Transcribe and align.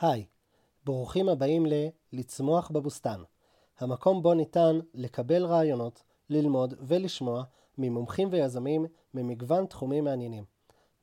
היי, 0.00 0.24
ברוכים 0.84 1.28
הבאים 1.28 1.66
ל-לצמוח 1.66 2.70
בבוסתן, 2.70 3.22
המקום 3.78 4.22
בו 4.22 4.34
ניתן 4.34 4.78
לקבל 4.94 5.44
רעיונות, 5.44 6.02
ללמוד 6.30 6.74
ולשמוע 6.80 7.42
ממומחים 7.78 8.28
ויזמים 8.32 8.86
ממגוון 9.14 9.66
תחומים 9.66 10.04
מעניינים. 10.04 10.44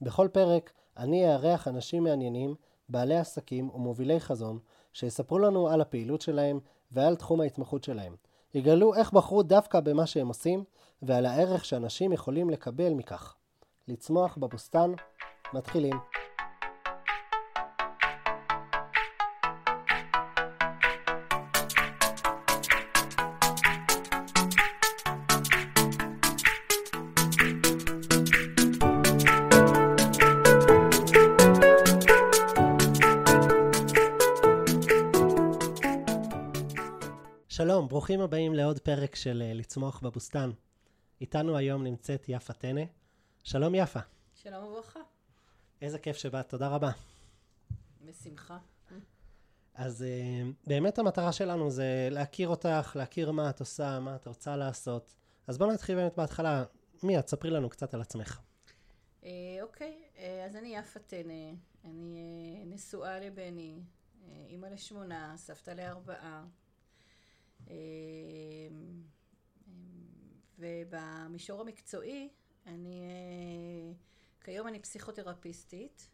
בכל 0.01 0.27
פרק 0.31 0.71
אני 0.97 1.33
אארח 1.33 1.67
אנשים 1.67 2.03
מעניינים, 2.03 2.55
בעלי 2.89 3.17
עסקים 3.17 3.69
ומובילי 3.69 4.19
חזון, 4.19 4.59
שיספרו 4.93 5.39
לנו 5.39 5.69
על 5.69 5.81
הפעילות 5.81 6.21
שלהם 6.21 6.59
ועל 6.91 7.15
תחום 7.15 7.41
ההתמחות 7.41 7.83
שלהם. 7.83 8.15
יגלו 8.53 8.95
איך 8.95 9.13
בחרו 9.13 9.43
דווקא 9.43 9.79
במה 9.79 10.05
שהם 10.05 10.27
עושים 10.27 10.63
ועל 11.01 11.25
הערך 11.25 11.65
שאנשים 11.65 12.11
יכולים 12.13 12.49
לקבל 12.49 12.93
מכך. 12.93 13.35
לצמוח 13.87 14.37
בבוסתן, 14.37 14.91
מתחילים. 15.53 15.95
ברוכים 37.97 38.21
הבאים 38.21 38.53
לעוד 38.53 38.79
פרק 38.79 39.15
של 39.15 39.43
אה, 39.45 39.53
לצמוח 39.53 39.99
בבוסתן. 39.99 40.51
איתנו 41.21 41.57
היום 41.57 41.83
נמצאת 41.83 42.25
יפה 42.27 42.53
טנא. 42.53 42.81
שלום 43.43 43.75
יפה. 43.75 43.99
שלום 44.33 44.63
וברכה. 44.63 44.99
איזה 45.81 45.99
כיף 45.99 46.17
שבאת, 46.17 46.49
תודה 46.49 46.67
רבה. 46.67 46.91
בשמחה. 48.05 48.57
אז 49.73 50.03
אה, 50.03 50.49
באמת 50.67 50.99
המטרה 50.99 51.31
שלנו 51.31 51.71
זה 51.71 52.07
להכיר 52.11 52.47
אותך, 52.47 52.95
להכיר 52.95 53.31
מה 53.31 53.49
את 53.49 53.59
עושה, 53.59 53.99
מה 53.99 54.15
את 54.15 54.27
רוצה 54.27 54.55
לעשות. 54.55 55.15
אז 55.47 55.57
בואו 55.57 55.71
נתחיל 55.71 55.95
באמת 55.95 56.17
בהתחלה. 56.17 56.63
מי 57.03 57.19
את? 57.19 57.27
ספרי 57.27 57.49
לנו 57.49 57.69
קצת 57.69 57.93
על 57.93 58.01
עצמך. 58.01 58.39
אה, 59.23 59.29
אוקיי, 59.61 60.03
אז 60.45 60.55
אני 60.55 60.75
יפה 60.75 60.99
טנא, 60.99 61.51
אני 61.85 62.15
אה, 62.59 62.65
נשואה 62.65 63.19
לבני, 63.19 63.79
אימא 64.47 64.67
לשמונה, 64.67 65.33
סבתא 65.37 65.71
לארבעה. 65.71 66.43
אה, 67.69 67.73
אה, 67.73 68.67
ובמישור 70.59 71.61
המקצועי, 71.61 72.29
אני, 72.65 73.01
אה, 73.01 73.93
כיום 74.41 74.67
אני 74.67 74.79
פסיכותרפיסטית, 74.79 76.09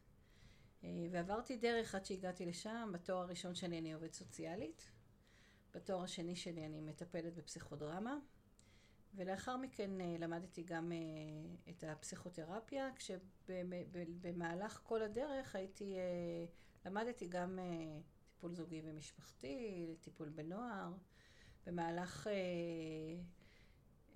אה, 0.84 0.90
ועברתי 1.12 1.58
דרך 1.58 1.96
עד 1.96 2.06
שהגעתי 2.06 2.46
לשם. 2.46 2.90
בתואר 2.94 3.18
הראשון 3.22 3.56
שלי 3.56 3.80
אני 3.80 3.94
עובדת 3.94 4.14
סוציאלית, 4.14 4.92
בתואר 5.74 6.04
השני 6.04 6.36
שלי 6.36 6.66
אני 6.66 6.82
מטפלת 6.82 7.36
בפסיכודרמה, 7.36 8.18
ולאחר 9.16 9.58
מכן 9.58 10.02
אה, 10.02 10.16
למדתי 10.20 10.64
גם 10.64 10.92
את 11.70 11.84
הפסיכותרפיה, 11.88 12.90
כשבמהלך 12.96 14.80
כל 14.84 15.02
הדרך 15.02 15.56
הייתי, 15.56 15.96
למדתי 16.86 17.28
גם 17.28 17.60
טיפול 18.44 18.56
זוגי 18.56 18.82
ומשפחתי, 18.86 19.96
טיפול 20.02 20.30
בנוער. 20.30 20.94
במהלך 21.66 22.28
אה, 22.28 22.34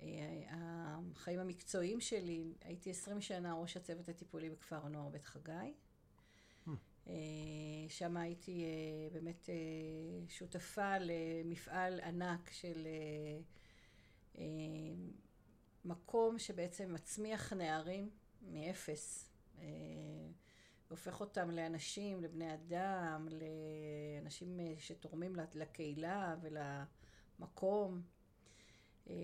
אה, 0.02 0.44
החיים 0.50 1.40
המקצועיים 1.40 2.02
שלי, 2.02 2.54
הייתי 2.62 2.92
עשרים 2.92 3.22
שנה 3.22 3.54
ראש 3.54 3.78
הצוות 3.78 4.10
הטיפולי 4.10 4.50
בכפר 4.50 4.86
הנוער 4.86 5.10
בית 5.10 5.26
חגי. 5.26 5.74
אה, 7.08 7.14
שם 7.90 8.18
הייתי 8.18 8.64
אה, 8.64 9.10
באמת 9.14 9.50
אה, 9.50 9.56
שותפה 10.30 10.98
למפעל 11.00 12.00
ענק 12.00 12.50
של 12.52 12.88
אה, 12.88 13.40
אה, 14.38 14.44
מקום 15.86 16.40
שבעצם 16.40 16.94
מצמיח 16.94 17.54
נערים 17.54 18.10
מאפס. 18.42 19.30
אה, 19.60 19.66
והופך 20.88 21.20
אותם 21.20 21.52
לאנשים, 21.52 22.22
לבני 22.22 22.54
אדם, 22.54 23.28
לאנשים 23.32 24.60
שתורמים 24.80 25.36
לקהילה 25.54 26.36
ולמקום. 26.42 27.07
אה, 29.10 29.16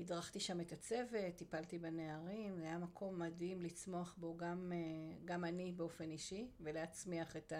הדרכתי 0.00 0.40
שם 0.40 0.60
את 0.60 0.72
הצוות, 0.72 1.36
טיפלתי 1.36 1.78
בנערים, 1.78 2.58
זה 2.58 2.64
היה 2.64 2.78
מקום 2.78 3.18
מדהים 3.18 3.62
לצמוח 3.62 4.14
בו 4.18 4.36
גם, 4.36 4.72
אה, 4.74 5.16
גם 5.24 5.44
אני 5.44 5.72
באופן 5.72 6.10
אישי, 6.10 6.48
ולהצמיח 6.60 7.36
את 7.36 7.52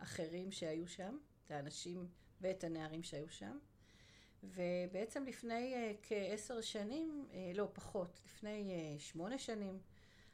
האחרים 0.00 0.52
שהיו 0.52 0.88
שם, 0.88 1.18
את 1.46 1.50
האנשים 1.50 2.08
ואת 2.40 2.64
הנערים 2.64 3.02
שהיו 3.02 3.28
שם. 3.28 3.58
ובעצם 4.42 5.24
לפני 5.24 5.74
uh, 5.74 5.96
כעשר 6.02 6.60
שנים, 6.60 7.28
לא 7.54 7.68
פחות, 7.72 8.20
לפני 8.26 8.96
שמונה 8.98 9.38
שנים, 9.38 9.78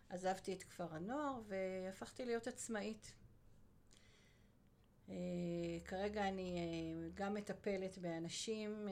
עזבתי 0.08 0.52
את 0.52 0.62
כפר 0.62 0.94
הנוער 0.94 1.40
והפכתי 1.46 2.24
להיות 2.24 2.46
עצמאית. 2.46 3.14
Uh, 5.08 5.12
כרגע 5.84 6.28
אני 6.28 6.56
uh, 6.56 7.10
גם 7.14 7.34
מטפלת 7.34 7.98
באנשים, 7.98 8.86
uh, 8.88 8.90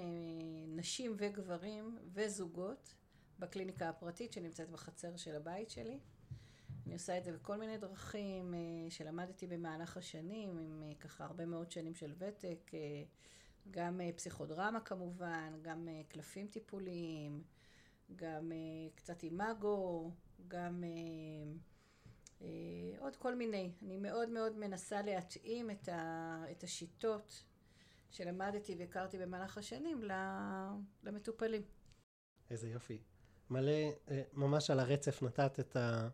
נשים 0.69 1.15
וגברים 1.19 1.99
וזוגות 2.13 2.95
בקליניקה 3.39 3.89
הפרטית 3.89 4.33
שנמצאת 4.33 4.71
בחצר 4.71 5.17
של 5.17 5.37
הבית 5.37 5.71
שלי. 5.71 5.99
אני 6.87 6.95
עושה 6.95 7.19
את 7.19 7.25
זה 7.25 7.33
בכל 7.33 7.57
מיני 7.57 7.79
דרכים 7.79 8.55
שלמדתי 8.89 9.47
במהלך 9.47 9.97
השנים, 9.97 10.59
עם 10.59 10.83
ככה 11.01 11.25
הרבה 11.25 11.47
מאוד 11.47 11.71
שנים 11.71 11.95
של 11.95 12.13
ותק, 12.19 12.71
גם 13.71 14.01
פסיכודרמה 14.17 14.81
כמובן, 14.81 15.53
גם 15.63 15.89
קלפים 16.09 16.47
טיפוליים, 16.47 17.43
גם 18.17 18.53
קצת 18.95 19.23
אימאגו, 19.23 20.11
גם 20.49 20.85
אה, 20.85 20.89
אה, 20.89 21.53
עוד 22.99 23.17
כל 23.17 23.35
מיני. 23.35 23.73
אני 23.83 23.97
מאוד 23.97 24.29
מאוד 24.29 24.57
מנסה 24.57 25.03
להתאים 25.03 25.71
את, 25.71 25.89
ה, 25.89 26.45
את 26.51 26.63
השיטות 26.63 27.43
שלמדתי 28.11 28.75
והכרתי 28.79 29.19
במהלך 29.19 29.59
השנים 29.59 30.05
למטופלים. 31.03 31.63
איזה 32.51 32.69
יופי. 32.69 32.99
מלא, 33.51 33.73
אה, 34.11 34.23
ממש 34.33 34.71
על 34.71 34.81
הרצף 34.81 35.23
נתת 35.23 35.61
את 35.61 35.77
ה... 35.77 36.09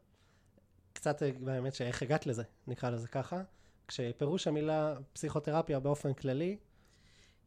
קצת 0.92 1.22
באמת 1.22 1.74
שאיך 1.74 2.02
הגעת 2.02 2.26
לזה, 2.26 2.42
נקרא 2.66 2.90
לזה 2.90 3.08
ככה. 3.08 3.42
כשפירוש 3.88 4.46
המילה 4.46 4.96
פסיכותרפיה 5.12 5.80
באופן 5.80 6.14
כללי... 6.14 6.58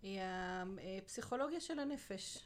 היא 0.01 0.21
הפסיכולוגיה 0.97 1.61
של 1.61 1.79
הנפש 1.79 2.45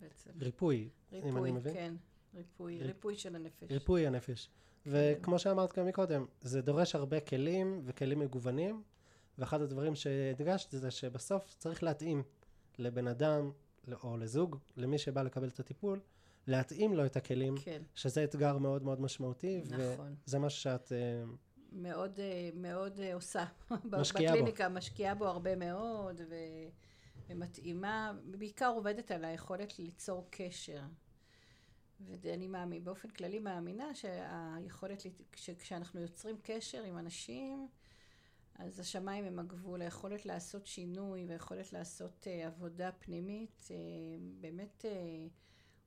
בעצם. 0.00 0.30
ריפוי, 0.40 0.88
ריפוי, 1.12 1.30
אם 1.30 1.36
אני 1.36 1.52
מבין. 1.52 1.74
כן. 1.74 1.94
ריפוי, 2.34 2.82
ריפוי 2.82 3.16
של 3.16 3.36
הנפש. 3.36 3.72
ריפוי 3.72 4.06
הנפש. 4.06 4.50
וכמו 4.86 5.38
שאמרת 5.38 5.78
גם 5.78 5.86
מקודם, 5.86 6.26
זה 6.40 6.62
דורש 6.62 6.94
הרבה 6.94 7.20
כלים 7.20 7.82
וכלים 7.84 8.18
מגוונים, 8.18 8.82
ואחד 9.38 9.62
הדברים 9.62 9.94
שהדגשת 9.94 10.70
זה 10.70 10.90
שבסוף 10.90 11.54
צריך 11.58 11.82
להתאים 11.82 12.22
לבן 12.78 13.08
אדם 13.08 13.50
או 14.02 14.16
לזוג, 14.16 14.56
למי 14.76 14.98
שבא 14.98 15.22
לקבל 15.22 15.48
את 15.48 15.60
הטיפול, 15.60 16.00
להתאים 16.46 16.94
לו 16.94 17.06
את 17.06 17.16
הכלים, 17.16 17.54
כן. 17.62 17.82
שזה 17.94 18.24
אתגר 18.24 18.58
מאוד 18.58 18.82
מאוד 18.82 19.00
משמעותי, 19.00 19.62
נכון. 19.70 20.14
וזה 20.26 20.38
משהו 20.38 20.60
שאת... 20.60 20.92
אה, 20.92 21.22
מאוד, 21.72 22.20
אה, 22.20 22.50
מאוד 22.54 23.00
אה, 23.00 23.14
עושה. 23.14 23.44
משקיעה 23.84 24.32
בקליניקה, 24.32 24.68
בו. 24.68 24.74
משקיעה 24.74 25.14
בו 25.14 25.26
הרבה 25.26 25.56
מאוד, 25.56 26.20
ו... 26.28 26.34
ומתאימה, 27.28 28.12
בעיקר 28.24 28.72
עובדת 28.74 29.10
על 29.10 29.24
היכולת 29.24 29.78
ליצור 29.78 30.26
קשר. 30.30 30.80
ואני 32.06 32.46
מאמין, 32.46 32.84
באופן 32.84 33.10
כללי 33.10 33.38
מאמינה 33.38 33.94
שהיכולת, 33.94 35.02
כשאנחנו 35.58 36.00
יוצרים 36.00 36.36
קשר 36.42 36.82
עם 36.82 36.98
אנשים, 36.98 37.68
אז 38.54 38.80
השמיים 38.80 39.24
הם 39.24 39.38
הגבול, 39.38 39.82
היכולת 39.82 40.26
לעשות 40.26 40.66
שינוי 40.66 41.26
והיכולת 41.28 41.72
לעשות 41.72 42.26
uh, 42.26 42.46
עבודה 42.46 42.92
פנימית, 42.92 43.68
uh, 43.68 43.72
באמת 44.40 44.84
uh, 44.84 44.88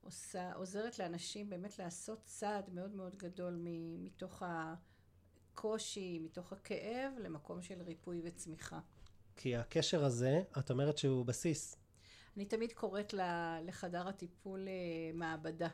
עושה, 0.02 0.54
עוזרת 0.54 1.00
לאנשים 1.00 1.50
באמת 1.50 1.80
לעשות 1.80 2.22
צעד 2.26 2.70
מאוד 2.74 2.96
מאוד 2.96 3.16
גדול 3.16 3.60
מתוך 4.00 4.44
הקושי, 5.54 6.20
מתוך 6.20 6.54
הכאב, 6.54 7.12
למקום 7.20 7.62
של 7.62 7.82
ריפוי 7.82 8.22
וצמיחה. 8.24 8.80
כי 9.36 9.56
הקשר 9.56 10.06
הזה, 10.06 10.42
את 10.60 10.72
אומרת 10.72 10.98
שהוא 10.98 11.26
בסיס. 11.26 11.78
אני 12.38 12.46
תמיד 12.46 12.72
קוראת 12.74 13.14
לחדר 13.66 14.08
הטיפול 14.08 14.68
מעבדה. 15.14 15.68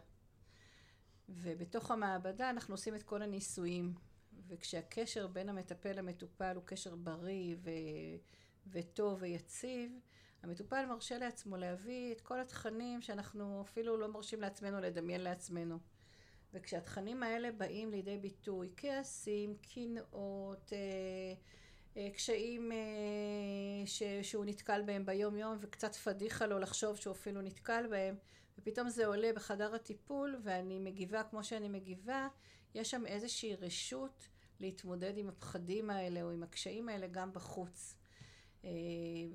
ובתוך 1.30 1.92
המעבדה 1.92 2.50
אנחנו 2.50 2.74
עושים 2.74 2.96
את 2.96 3.04
כל 3.04 3.22
הניסויים. 3.22 3.94
וכשהקשר 4.48 5.28
בין 5.28 5.50
המטפל 5.50 5.92
למטופל 5.92 6.56
הוא 6.56 6.64
קשר 6.66 6.96
בריא 6.96 7.56
ו... 7.64 7.70
וטוב 8.68 9.22
ויציב, 9.22 9.92
המטופל 10.44 10.86
מרשה 10.86 11.18
לעצמו 11.18 11.58
להביא 11.58 12.12
את 12.12 12.22
כל 12.22 12.40
התכנים 12.40 13.02
שאנחנו 13.02 13.62
אפילו 13.62 13.98
לא 13.98 14.08
מרשים 14.08 14.42
לעצמנו 14.42 14.80
לדמיין 14.80 15.22
לעצמנו. 15.22 15.80
וכשהתכנים 16.54 17.24
האלה 17.24 17.52
באים 17.52 17.92
לידי 17.92 18.18
ביטוי, 18.18 18.70
כעסים, 18.78 19.56
קנאות, 19.56 20.74
אה, 20.74 20.78
אה, 21.98 22.10
קשיים 22.14 22.72
אה, 22.72 22.78
ש, 23.86 24.04
שהוא 24.22 24.46
נתקל 24.46 24.82
בהם 24.82 25.06
ביום 25.06 25.38
יום 25.38 25.58
וקצת 25.62 25.96
פדיחה 25.96 26.46
לו 26.46 26.60
לחשוב 26.60 26.96
שהוא 26.96 27.14
אפילו 27.14 27.42
נתקל 27.42 27.88
בהם 27.90 28.16
ופתאום 28.57 28.89
זה 28.89 29.06
עולה 29.06 29.33
בחדר 29.36 29.75
הטיפול 29.75 30.39
ואני 30.44 30.80
מגיבה 30.80 31.24
כמו 31.24 31.44
שאני 31.44 31.69
מגיבה, 31.69 32.27
יש 32.75 32.92
שם 32.92 33.06
איזושהי 33.06 33.56
רשות 33.56 34.27
להתמודד 34.59 35.18
עם 35.18 35.30
הפחדים 35.30 35.89
האלה 35.89 36.21
או 36.21 36.31
עם 36.31 36.44
הקשיים 36.44 36.89
האלה 36.89 37.07
גם 37.07 37.33
בחוץ. 37.33 37.95
אה, 38.63 38.69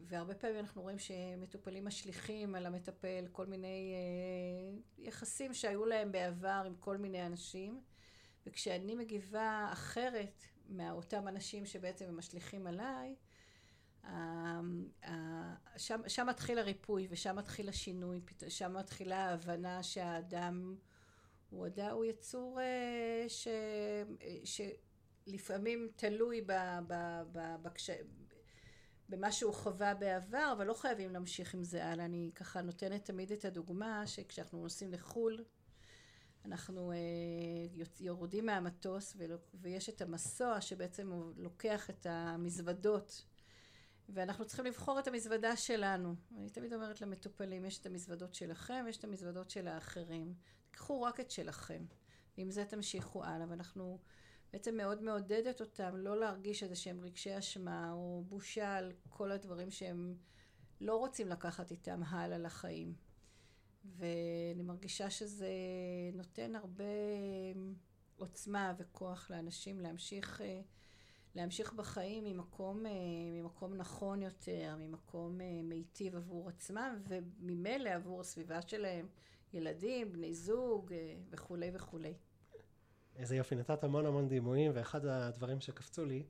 והרבה 0.04 0.34
פעמים 0.34 0.58
אנחנו 0.58 0.82
רואים 0.82 0.98
שמטופלים 0.98 1.84
משליכים 1.84 2.54
על 2.54 2.66
המטפל 2.66 3.26
כל 3.32 3.46
מיני 3.46 3.94
אה, 3.94 4.78
יחסים 4.98 5.54
שהיו 5.54 5.86
להם 5.86 6.12
בעבר 6.12 6.62
עם 6.66 6.74
כל 6.76 6.96
מיני 6.96 7.26
אנשים 7.26 7.80
וכשאני 8.46 8.94
מגיבה 8.94 9.68
אחרת 9.72 10.42
מאותם 10.68 11.28
אנשים 11.28 11.66
שבעצם 11.66 12.04
הם 12.04 12.16
משליכים 12.16 12.66
עליי 12.66 13.16
שם, 15.76 16.00
שם 16.08 16.26
מתחיל 16.26 16.58
הריפוי 16.58 17.06
ושם 17.10 17.36
מתחיל 17.36 17.68
השינוי, 17.68 18.20
שם 18.48 18.76
מתחילה 18.78 19.28
ההבנה 19.28 19.82
שהאדם 19.82 20.76
הוא, 21.50 21.66
אדם, 21.66 21.90
הוא 21.92 22.04
יצור 22.04 22.60
אה, 22.60 23.24
ש, 23.28 23.48
שלפעמים 24.44 25.88
תלוי 25.96 26.40
ב, 26.40 26.52
ב, 26.86 27.22
ב, 27.32 27.56
בקש... 27.62 27.90
במה 29.08 29.32
שהוא 29.32 29.54
חווה 29.54 29.94
בעבר, 29.94 30.50
אבל 30.56 30.66
לא 30.66 30.74
חייבים 30.74 31.10
להמשיך 31.10 31.54
עם 31.54 31.64
זה 31.64 31.86
הלאה. 31.86 32.04
אני 32.04 32.30
ככה 32.34 32.62
נותנת 32.62 33.04
תמיד 33.04 33.32
את 33.32 33.44
הדוגמה 33.44 34.06
שכשאנחנו 34.06 34.62
נוסעים 34.62 34.92
לחו"ל, 34.92 35.44
אנחנו 36.44 36.92
אה, 36.92 36.96
יורדים 38.00 38.46
מהמטוס 38.46 39.16
ויש 39.54 39.88
את 39.88 40.02
המסוע 40.02 40.60
שבעצם 40.60 41.12
לוקח 41.36 41.90
את 41.90 42.06
המזוודות 42.10 43.24
ואנחנו 44.08 44.44
צריכים 44.44 44.64
לבחור 44.64 44.98
את 44.98 45.08
המזוודה 45.08 45.56
שלנו. 45.56 46.14
אני 46.38 46.50
תמיד 46.50 46.72
אומרת 46.72 47.00
למטופלים, 47.00 47.64
יש 47.64 47.78
את 47.78 47.86
המזוודות 47.86 48.34
שלכם 48.34 48.82
ויש 48.86 48.96
את 48.96 49.04
המזוודות 49.04 49.50
של 49.50 49.68
האחרים. 49.68 50.34
תיקחו 50.70 51.02
רק 51.02 51.20
את 51.20 51.30
שלכם, 51.30 51.84
ועם 52.38 52.50
זה 52.50 52.64
תמשיכו 52.64 53.24
הלאה. 53.24 53.46
ואנחנו 53.48 53.98
בעצם 54.52 54.76
מאוד 54.76 55.02
מעודדת 55.02 55.60
אותם 55.60 55.96
לא 55.96 56.20
להרגיש 56.20 56.62
איזה 56.62 56.76
שהם 56.76 57.00
רגשי 57.00 57.38
אשמה 57.38 57.92
או 57.92 58.24
בושה 58.28 58.76
על 58.76 58.92
כל 59.08 59.32
הדברים 59.32 59.70
שהם 59.70 60.16
לא 60.80 60.96
רוצים 60.96 61.28
לקחת 61.28 61.70
איתם 61.70 62.02
הלאה 62.02 62.38
לחיים. 62.38 62.94
ואני 63.84 64.62
מרגישה 64.62 65.10
שזה 65.10 65.50
נותן 66.14 66.56
הרבה 66.56 66.84
עוצמה 68.16 68.74
וכוח 68.78 69.30
לאנשים 69.30 69.80
להמשיך 69.80 70.40
אה, 70.40 70.60
להמשיך 71.36 71.72
בחיים 71.72 72.24
ממקום, 72.24 72.86
אה, 72.86 72.92
ממקום 73.42 73.74
נכון 73.74 74.22
יותר, 74.22 74.74
ממקום 74.78 75.40
אה, 75.40 75.60
מיטיב 75.62 76.16
עבור 76.16 76.48
עצמם 76.48 77.02
וממילא 77.08 77.90
עבור 77.90 78.20
הסביבה 78.20 78.62
שלהם, 78.62 79.06
ילדים, 79.52 80.12
בני 80.12 80.34
זוג 80.34 80.92
וכולי 81.30 81.70
וכולי. 81.74 82.14
איזה 83.16 83.36
יופי, 83.36 83.54
נתת 83.54 83.84
המון 83.84 84.06
המון 84.06 84.28
דימויים 84.28 84.72
ואחד 84.74 85.06
הדברים 85.06 85.60
שקפצו 85.60 86.04
לי, 86.04 86.26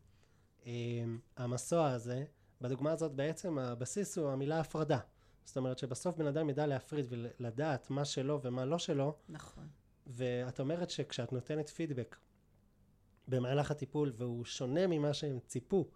המסוע 1.37 1.91
הזה, 1.91 2.25
בדוגמה 2.61 2.93
הזאת 2.93 3.12
בעצם 3.12 3.58
הבסיס 3.58 4.19
הוא 4.19 4.31
המילה 4.31 4.61
הפרדה. 4.61 4.99
זאת 5.44 5.56
אומרת 5.56 5.79
שבסוף 5.79 6.17
בן 6.17 6.26
אדם 6.26 6.50
ידע 6.50 6.67
להפריד 6.67 7.06
ולדעת 7.08 7.91
מה 7.91 8.05
שלו 8.05 8.41
ומה 8.43 8.64
לא 8.64 8.79
שלו. 8.79 9.17
נכון. 9.29 9.69
ואת 10.06 10.61
אומרת 10.61 10.91
שכשאת 10.91 11.32
נותנת 11.32 11.69
פידבק 11.69 12.17
במהלך 13.28 13.70
הטיפול 13.70 14.12
והוא 14.17 14.44
שונה 14.44 14.87
ממה 14.87 15.14
שהם 15.14 15.38
ציפו, 15.46 15.88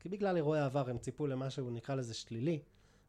כי 0.00 0.08
בגלל 0.08 0.36
אירועי 0.36 0.60
העבר 0.60 0.90
הם 0.90 0.98
ציפו 0.98 1.26
למשהו 1.26 1.70
נקרא 1.70 1.94
לזה 1.94 2.14
שלילי, 2.14 2.62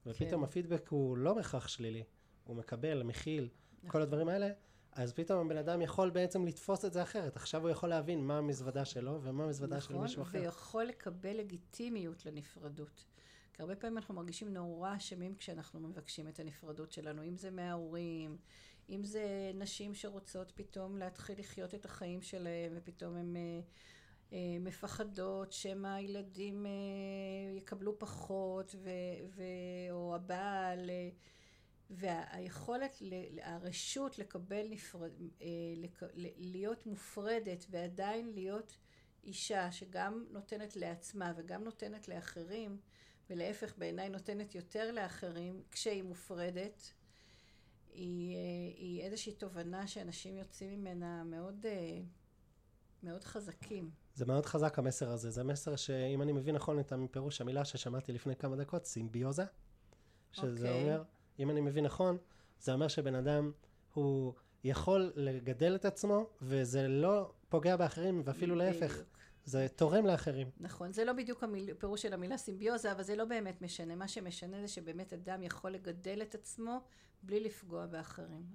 ופתאום 0.06 0.42
כן. 0.42 0.48
הפידבק 0.50 0.88
הוא 0.90 1.18
לא 1.18 1.34
בהכרח 1.34 1.68
שלילי, 1.68 2.04
הוא 2.44 2.56
מקבל, 2.56 3.04
מכיל, 3.04 3.50
נכון. 3.78 3.90
כל 3.90 4.02
הדברים 4.02 4.28
האלה, 4.28 4.50
אז 4.92 5.14
פתאום 5.14 5.46
הבן 5.46 5.58
אדם 5.58 5.82
יכול 5.82 6.10
בעצם 6.10 6.46
לתפוס 6.46 6.86
את 6.86 6.94
זה 6.94 7.04
אחרת. 7.04 7.36
עכשיו 7.36 7.62
הוא 7.62 7.70
יכול 7.70 7.90
להבין 7.90 8.28
מה 8.28 8.38
המזוודה 8.38 8.86
שלו 8.86 9.20
ומה 9.24 9.44
המזוודה 9.44 9.78
נכון, 9.78 9.96
של 9.96 10.02
מישהו 10.02 10.22
אחר. 10.22 10.30
נכון, 10.38 10.42
ויכול 10.42 10.84
לקבל 10.84 11.38
לגיטימיות 11.38 12.26
לנפרדות. 12.26 13.06
כי 13.54 13.62
הרבה 13.62 13.76
פעמים 13.76 13.98
אנחנו 13.98 14.14
מרגישים 14.14 14.54
נורא 14.54 14.96
אשמים 14.96 15.36
כשאנחנו 15.36 15.80
מבקשים 15.80 16.28
את 16.28 16.40
הנפרדות 16.40 16.92
שלנו, 16.92 17.24
אם 17.24 17.38
זה 17.38 17.52
מההורים, 17.52 18.38
אם 18.90 19.04
זה 19.04 19.52
נשים 19.54 19.96
שרוצות 19.96 20.52
פתאום 20.56 20.98
להתחיל 20.98 21.40
לחיות 21.40 21.76
את 21.76 21.86
החיים 21.86 22.22
שלהם, 22.22 22.74
ופתאום 22.76 23.16
הן 23.16 23.36
אה, 23.36 23.60
אה, 24.34 24.58
מפחדות 24.60 25.52
שמא 25.54 25.88
הילדים 25.88 26.66
אה, 26.66 26.72
יקבלו 27.58 28.00
פחות, 28.00 28.76
ו, 28.84 28.90
ו, 29.36 29.44
או 29.92 30.16
הבעל, 30.16 30.90
והיכולת, 31.90 33.02
הרשות 33.42 34.20
לקבל 34.20 34.68
נפרד, 34.70 35.12
להיות 36.38 36.86
מופרדת 36.86 37.66
ועדיין 37.70 38.32
להיות 38.34 38.78
אישה 39.24 39.72
שגם 39.72 40.26
נותנת 40.32 40.76
לעצמה 40.76 41.34
וגם 41.36 41.64
נותנת 41.64 42.08
לאחרים, 42.08 42.80
ולהפך 43.30 43.78
בעיניי 43.78 44.10
נותנת 44.10 44.56
יותר 44.56 44.92
לאחרים 44.92 45.64
כשהיא 45.72 46.04
מופרדת, 46.04 46.94
היא, 47.96 48.38
היא 48.78 49.02
איזושהי 49.02 49.34
תובנה 49.34 49.88
שאנשים 49.88 50.38
יוצאים 50.38 50.80
ממנה 50.80 51.24
מאוד, 51.24 51.66
מאוד 53.04 53.24
חזקים. 53.24 53.90
זה 54.16 54.26
מאוד 54.26 54.46
חזק 54.46 54.80
המסר 54.80 55.10
הזה, 55.10 55.30
זה 55.30 55.44
מסר 55.44 55.76
שאם 55.76 56.22
אני 56.22 56.32
מבין 56.32 56.56
נכון 56.56 56.80
את 56.80 56.94
הפירוש 56.94 57.42
המילה 57.42 57.66
ששמעתי 57.66 58.14
לפני 58.14 58.36
כמה 58.36 58.56
דקות, 58.56 58.86
סימביוזה, 58.86 59.44
שזה 60.32 60.68
okay. 60.68 60.70
אוקיי. 60.70 60.84
אומר, 60.84 61.04
אם 61.40 61.50
אני 61.50 61.62
מבין 61.62 61.86
נכון, 61.86 62.18
זה 62.60 62.74
אומר 62.74 62.88
שבן 62.88 63.16
אדם 63.16 63.52
הוא 63.94 64.34
יכול 64.64 65.12
לגדל 65.16 65.76
את 65.76 65.86
עצמו 65.86 66.30
וזה 66.42 66.88
לא 66.88 67.32
פוגע 67.50 67.76
באחרים 67.76 68.22
ואפילו 68.26 68.56
להפך. 68.56 69.04
זה 69.46 69.68
תורם 69.76 70.06
לאחרים. 70.06 70.50
נכון, 70.60 70.94
זה 70.94 71.06
לא 71.06 71.14
בדיוק 71.14 71.44
הפירוש 71.72 72.02
של 72.02 72.14
המילה 72.14 72.38
סימביוזה, 72.38 72.92
אבל 72.92 73.04
זה 73.04 73.16
לא 73.16 73.26
באמת 73.26 73.62
משנה. 73.62 73.96
מה 73.96 74.08
שמשנה 74.08 74.62
זה 74.62 74.68
שבאמת 74.68 75.14
אדם 75.14 75.44
יכול 75.44 75.72
לגדל 75.72 76.22
את 76.22 76.36
עצמו 76.36 76.82
בלי 77.24 77.40
לפגוע 77.40 77.86
באחרים. 77.86 78.46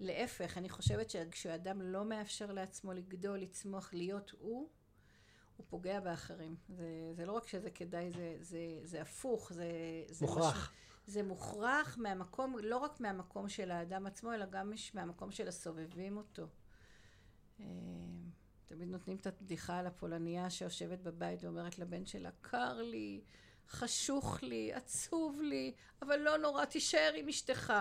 להפך, 0.00 0.58
אני 0.58 0.68
חושבת 0.68 1.10
שכשאדם 1.10 1.82
לא 1.82 2.04
מאפשר 2.04 2.52
לעצמו 2.52 2.92
לגדול, 2.92 3.38
לצמוח, 3.38 3.94
להיות 3.94 4.30
הוא, 4.30 4.68
הוא 5.56 5.66
פוגע 5.68 6.00
באחרים. 6.00 6.56
זה, 6.68 7.12
זה 7.16 7.26
לא 7.26 7.32
רק 7.32 7.46
שזה 7.46 7.70
כדאי, 7.70 8.10
זה, 8.10 8.36
זה, 8.40 8.58
זה 8.82 9.02
הפוך, 9.02 9.52
זה... 9.52 9.72
זה 10.08 10.26
מוכרח. 10.26 10.72
מש, 10.72 11.12
זה 11.12 11.22
מוכרח 11.22 11.98
מהמקום, 11.98 12.56
לא 12.62 12.76
רק 12.76 13.00
מהמקום 13.00 13.48
של 13.48 13.70
האדם 13.70 14.06
עצמו, 14.06 14.32
אלא 14.32 14.46
גם 14.46 14.72
מהמקום 14.94 15.30
של 15.30 15.48
הסובבים 15.48 16.16
אותו. 16.16 16.46
תמיד 18.70 18.88
נותנים 18.88 19.16
את 19.16 19.26
הבדיחה 19.26 19.78
על 19.78 19.86
הפולניה 19.86 20.50
שיושבת 20.50 20.98
בבית 20.98 21.44
ואומרת 21.44 21.78
לבן 21.78 22.06
שלה, 22.06 22.30
קר 22.40 22.82
לי, 22.82 23.20
חשוך 23.68 24.42
לי, 24.42 24.72
עצוב 24.72 25.40
לי, 25.40 25.74
אבל 26.02 26.16
לא 26.16 26.38
נורא, 26.38 26.64
תישאר 26.64 27.12
עם 27.16 27.28
אשתך. 27.28 27.72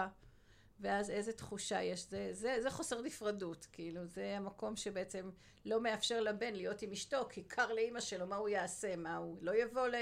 ואז 0.79 1.09
איזה 1.09 1.33
תחושה 1.33 1.81
יש, 1.81 2.09
זה, 2.09 2.29
זה, 2.31 2.57
זה 2.61 2.69
חוסר 2.69 3.01
נפרדות, 3.01 3.67
כאילו, 3.71 4.05
זה 4.05 4.37
המקום 4.37 4.75
שבעצם 4.75 5.29
לא 5.65 5.81
מאפשר 5.81 6.21
לבן 6.21 6.53
להיות 6.53 6.81
עם 6.81 6.91
אשתו, 6.91 7.27
כי 7.29 7.43
קר 7.43 7.73
לאימא 7.73 7.99
שלו, 7.99 8.27
מה 8.27 8.35
הוא 8.35 8.49
יעשה, 8.49 8.95
מה 8.95 9.17
הוא 9.17 9.37
לא 9.41 9.55
יבוא 9.55 9.87
ל... 9.87 9.95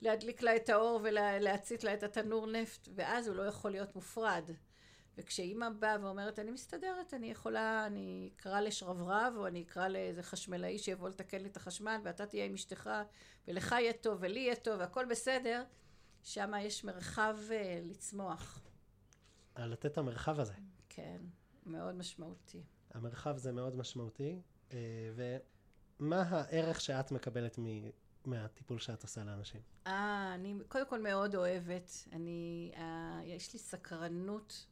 להדליק 0.00 0.42
לה 0.42 0.56
את 0.56 0.68
האור 0.68 1.00
ולהצית 1.02 1.84
לה 1.84 1.94
את 1.94 2.02
התנור 2.02 2.46
נפט, 2.46 2.88
ואז 2.94 3.28
הוא 3.28 3.36
לא 3.36 3.42
יכול 3.42 3.70
להיות 3.70 3.94
מופרד. 3.94 4.50
וכשאימא 5.18 5.68
באה 5.70 5.96
ואומרת, 6.00 6.38
אני 6.38 6.50
מסתדרת, 6.50 7.14
אני 7.14 7.30
יכולה, 7.30 7.86
אני 7.86 8.30
אקרא 8.36 8.60
לשרברב, 8.60 9.34
או 9.36 9.46
אני 9.46 9.62
אקרא 9.62 9.88
לאיזה 9.88 10.22
חשמלאי 10.22 10.78
שיבוא 10.78 11.08
לתקן 11.08 11.42
לי 11.42 11.48
את 11.48 11.56
החשמל, 11.56 12.00
ואתה 12.04 12.26
תהיה 12.26 12.44
עם 12.44 12.54
אשתך, 12.54 12.90
ולך 13.48 13.72
יהיה 13.72 13.92
טוב, 13.92 14.18
ולי 14.20 14.40
יהיה 14.40 14.56
טוב, 14.56 14.80
והכל 14.80 15.04
בסדר, 15.04 15.64
שם 16.22 16.52
יש 16.60 16.84
מרחב 16.84 17.36
uh, 17.48 17.52
לצמוח. 17.90 18.60
לתת 19.58 19.86
את 19.86 19.98
המרחב 19.98 20.40
הזה. 20.40 20.52
כן, 20.88 21.20
מאוד 21.66 21.94
משמעותי. 21.94 22.62
המרחב 22.90 23.36
זה 23.36 23.52
מאוד 23.52 23.76
משמעותי, 23.76 24.40
uh, 24.68 24.72
ומה 26.00 26.22
הערך 26.22 26.80
שאת 26.80 27.12
מקבלת 27.12 27.58
מ... 27.58 27.64
מהטיפול 28.24 28.78
שאת 28.78 29.02
עושה 29.02 29.24
לאנשים? 29.24 29.60
אה, 29.86 30.34
אני 30.34 30.54
קודם 30.68 30.86
כל 30.88 31.02
מאוד 31.02 31.34
אוהבת. 31.34 31.90
אני, 32.12 32.72
אה, 32.76 33.20
יש 33.24 33.52
לי 33.52 33.58
סקרנות 33.58 34.66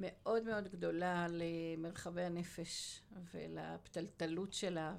מאוד 0.00 0.44
מאוד 0.44 0.68
גדולה 0.68 1.26
למרחבי 1.30 2.22
הנפש 2.22 3.00
ולפתלתלות 3.34 4.52
שלה 4.52 4.96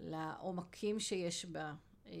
ולעומקים 0.00 1.00
שיש 1.00 1.44
בה. 1.46 1.74
אה, 2.06 2.12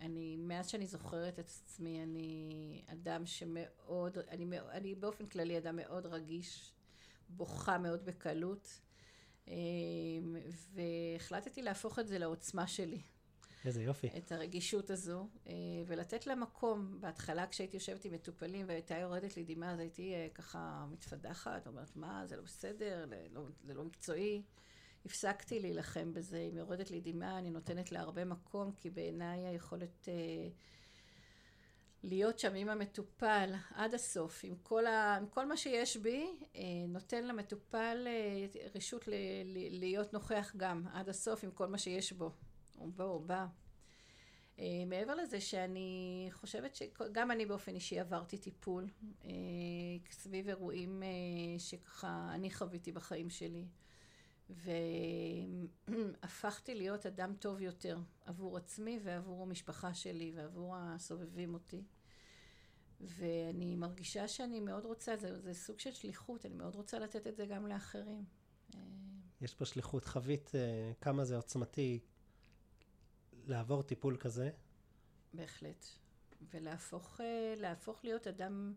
אני, 0.00 0.36
מאז 0.36 0.68
שאני 0.68 0.86
זוכרת 0.86 1.38
את 1.38 1.48
עצמי, 1.48 2.02
אני 2.02 2.82
אדם 2.86 3.26
שמאוד, 3.26 4.18
אני, 4.18 4.58
אני 4.70 4.94
באופן 4.94 5.26
כללי 5.26 5.58
אדם 5.58 5.76
מאוד 5.76 6.06
רגיש, 6.06 6.72
בוכה 7.28 7.78
מאוד 7.78 8.04
בקלות, 8.04 8.80
אה, 9.48 9.54
והחלטתי 10.74 11.62
להפוך 11.62 11.98
את 11.98 12.08
זה 12.08 12.18
לעוצמה 12.18 12.66
שלי. 12.66 13.02
איזה 13.64 13.82
יופי. 13.82 14.08
את 14.16 14.32
הרגישות 14.32 14.90
הזו, 14.90 15.28
אה, 15.46 15.52
ולתת 15.86 16.26
לה 16.26 16.34
מקום. 16.34 16.96
בהתחלה 17.00 17.46
כשהייתי 17.46 17.76
יושבת 17.76 18.04
עם 18.04 18.12
מטופלים 18.12 18.66
והייתה 18.68 18.98
יורדת 18.98 19.36
לי 19.36 19.44
דמעה, 19.44 19.72
אז 19.72 19.78
הייתי 19.78 20.14
אה, 20.14 20.28
ככה 20.34 20.86
מתפדחת, 20.90 21.66
אומרת, 21.66 21.96
מה, 21.96 22.26
זה 22.26 22.36
לא 22.36 22.42
בסדר, 22.42 23.04
לא, 23.30 23.42
זה 23.64 23.74
לא 23.74 23.84
מקצועי. 23.84 24.42
הפסקתי 25.04 25.60
להילחם 25.60 26.12
בזה, 26.12 26.38
אם 26.38 26.56
יורדת 26.56 26.90
לי 26.90 27.00
דמעה, 27.00 27.38
אני 27.38 27.50
נותנת 27.50 27.92
לה 27.92 28.00
הרבה 28.00 28.24
מקום, 28.24 28.72
כי 28.72 28.90
בעיניי 28.90 29.46
היכולת 29.46 30.08
אה, 30.08 30.48
להיות 32.02 32.38
שם 32.38 32.54
עם 32.54 32.68
המטופל 32.68 33.52
עד 33.74 33.94
הסוף, 33.94 34.40
עם 34.44 34.54
כל, 34.62 34.86
ה, 34.86 35.16
עם 35.16 35.26
כל 35.26 35.46
מה 35.46 35.56
שיש 35.56 35.96
בי, 35.96 36.26
נותן 36.88 37.26
למטופל 37.26 38.06
רשות 38.74 39.08
ל, 39.08 39.14
להיות 39.70 40.12
נוכח 40.12 40.52
גם 40.56 40.86
עד 40.92 41.08
הסוף 41.08 41.44
עם 41.44 41.50
כל 41.50 41.66
מה 41.66 41.78
שיש 41.78 42.12
בו. 42.12 42.32
הוא 42.80 42.92
בא, 42.92 43.04
הוא 43.04 43.20
בא. 43.20 43.46
אה, 44.58 44.84
מעבר 44.86 45.14
לזה 45.14 45.40
שאני 45.40 46.28
חושבת 46.32 46.74
שגם 46.74 47.30
אני 47.30 47.46
באופן 47.46 47.74
אישי 47.74 48.00
עברתי 48.00 48.38
טיפול 48.38 48.88
אה, 49.24 49.30
סביב 50.10 50.48
אירועים 50.48 51.02
אה, 51.02 51.08
שככה 51.58 52.30
אני 52.34 52.50
חוויתי 52.50 52.92
בחיים 52.92 53.30
שלי. 53.30 53.66
והפכתי 55.88 56.74
להיות 56.74 57.06
אדם 57.06 57.34
טוב 57.38 57.60
יותר 57.60 57.98
עבור 58.26 58.56
עצמי 58.56 59.00
ועבור 59.02 59.42
המשפחה 59.42 59.94
שלי 59.94 60.32
ועבור 60.34 60.76
הסובבים 60.76 61.54
אותי. 61.54 61.82
ואני 63.00 63.76
מרגישה 63.76 64.28
שאני 64.28 64.60
מאוד 64.60 64.84
רוצה, 64.84 65.16
זה, 65.16 65.40
זה 65.40 65.54
סוג 65.54 65.78
של 65.78 65.92
שליחות, 65.92 66.46
אני 66.46 66.54
מאוד 66.54 66.74
רוצה 66.74 66.98
לתת 66.98 67.26
את 67.26 67.36
זה 67.36 67.46
גם 67.46 67.66
לאחרים. 67.66 68.24
יש 69.40 69.54
פה 69.54 69.64
שליחות 69.64 70.06
אה, 70.54 70.92
כמה 71.00 71.24
זה 71.24 71.36
עוצמתי 71.36 72.00
לעבור 73.50 73.82
טיפול 73.82 74.16
כזה. 74.16 74.50
בהחלט. 75.34 75.86
ולהפוך 76.50 77.20
אה, 77.20 77.54
להיות 78.04 78.26
אדם 78.26 78.74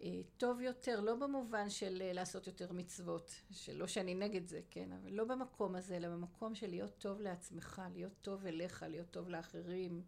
אה, 0.00 0.20
טוב 0.36 0.60
יותר, 0.60 1.00
לא 1.00 1.14
במובן 1.14 1.70
של 1.70 2.02
אה, 2.04 2.12
לעשות 2.12 2.46
יותר 2.46 2.72
מצוות, 2.72 3.34
שלא 3.50 3.86
שאני 3.86 4.14
נגד 4.14 4.48
זה, 4.48 4.60
כן, 4.70 4.92
אבל 4.92 5.12
לא 5.12 5.24
במקום 5.24 5.74
הזה, 5.74 5.96
אלא 5.96 6.08
במקום 6.08 6.54
של 6.54 6.70
להיות 6.70 6.98
טוב 6.98 7.20
לעצמך, 7.20 7.82
להיות 7.92 8.12
טוב 8.20 8.46
אליך, 8.46 8.84
להיות 8.88 9.10
טוב 9.10 9.28
לאחרים, 9.28 10.02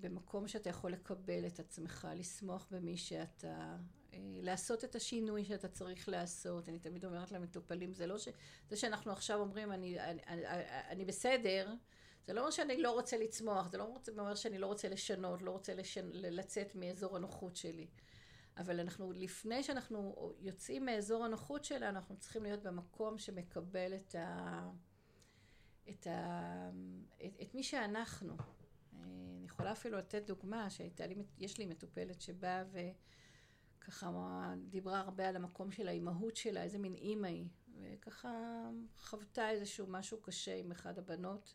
במקום 0.00 0.48
שאתה 0.48 0.70
יכול 0.70 0.92
לקבל 0.92 1.46
את 1.46 1.60
עצמך, 1.60 2.08
לשמוח 2.16 2.66
במי 2.70 2.96
שאתה, 2.96 3.76
לעשות 4.42 4.84
את 4.84 4.94
השינוי 4.94 5.44
שאתה 5.44 5.68
צריך 5.68 6.08
לעשות. 6.08 6.68
אני 6.68 6.78
תמיד 6.78 7.04
אומרת 7.04 7.32
למטופלים, 7.32 7.92
זה 7.92 8.06
לא 8.06 8.18
ש... 8.18 8.28
זה 8.68 8.76
שאנחנו 8.76 9.12
עכשיו 9.12 9.40
אומרים, 9.40 9.72
אני, 9.72 10.00
אני, 10.00 10.22
אני, 10.26 10.42
אני 10.88 11.04
בסדר, 11.04 11.74
זה 12.26 12.32
לא 12.32 12.40
אומר 12.40 12.50
שאני 12.50 12.82
לא 12.82 12.90
רוצה 12.90 13.18
לצמוח, 13.18 13.68
זה 13.68 13.78
לא 13.78 13.96
אומר 14.18 14.34
שאני 14.34 14.58
לא 14.58 14.66
רוצה 14.66 14.88
לשנות, 14.88 15.42
לא 15.42 15.50
רוצה 15.50 15.74
לשנ... 15.74 16.10
לצאת 16.12 16.74
מאזור 16.74 17.16
הנוחות 17.16 17.56
שלי. 17.56 17.86
אבל 18.56 18.80
אנחנו, 18.80 19.12
לפני 19.12 19.62
שאנחנו 19.62 20.32
יוצאים 20.40 20.84
מאזור 20.84 21.24
הנוחות 21.24 21.64
שלה, 21.64 21.88
אנחנו 21.88 22.16
צריכים 22.16 22.42
להיות 22.42 22.62
במקום 22.62 23.18
שמקבל 23.18 23.94
את, 23.94 24.14
ה, 24.14 24.70
את, 25.88 26.06
ה, 26.06 26.70
את, 27.26 27.36
את 27.42 27.54
מי 27.54 27.62
שאנחנו. 27.62 28.36
אני 29.02 29.44
יכולה 29.44 29.72
אפילו 29.72 29.98
לתת 29.98 30.22
דוגמה 30.26 30.70
שהייתה 30.70 31.06
לי, 31.06 31.14
יש 31.38 31.58
לי 31.58 31.66
מטופלת 31.66 32.20
שבאה 32.20 32.64
וככה 33.78 34.54
דיברה 34.68 35.00
הרבה 35.00 35.28
על 35.28 35.36
המקום 35.36 35.70
של 35.70 35.88
האימהות 35.88 36.36
שלה, 36.36 36.62
איזה 36.62 36.78
מין 36.78 36.94
אימא 36.94 37.26
היא, 37.26 37.48
וככה 37.74 38.62
חוותה 38.98 39.50
איזשהו 39.50 39.86
משהו 39.86 40.20
קשה 40.22 40.56
עם 40.56 40.70
אחד 40.70 40.98
הבנות, 40.98 41.54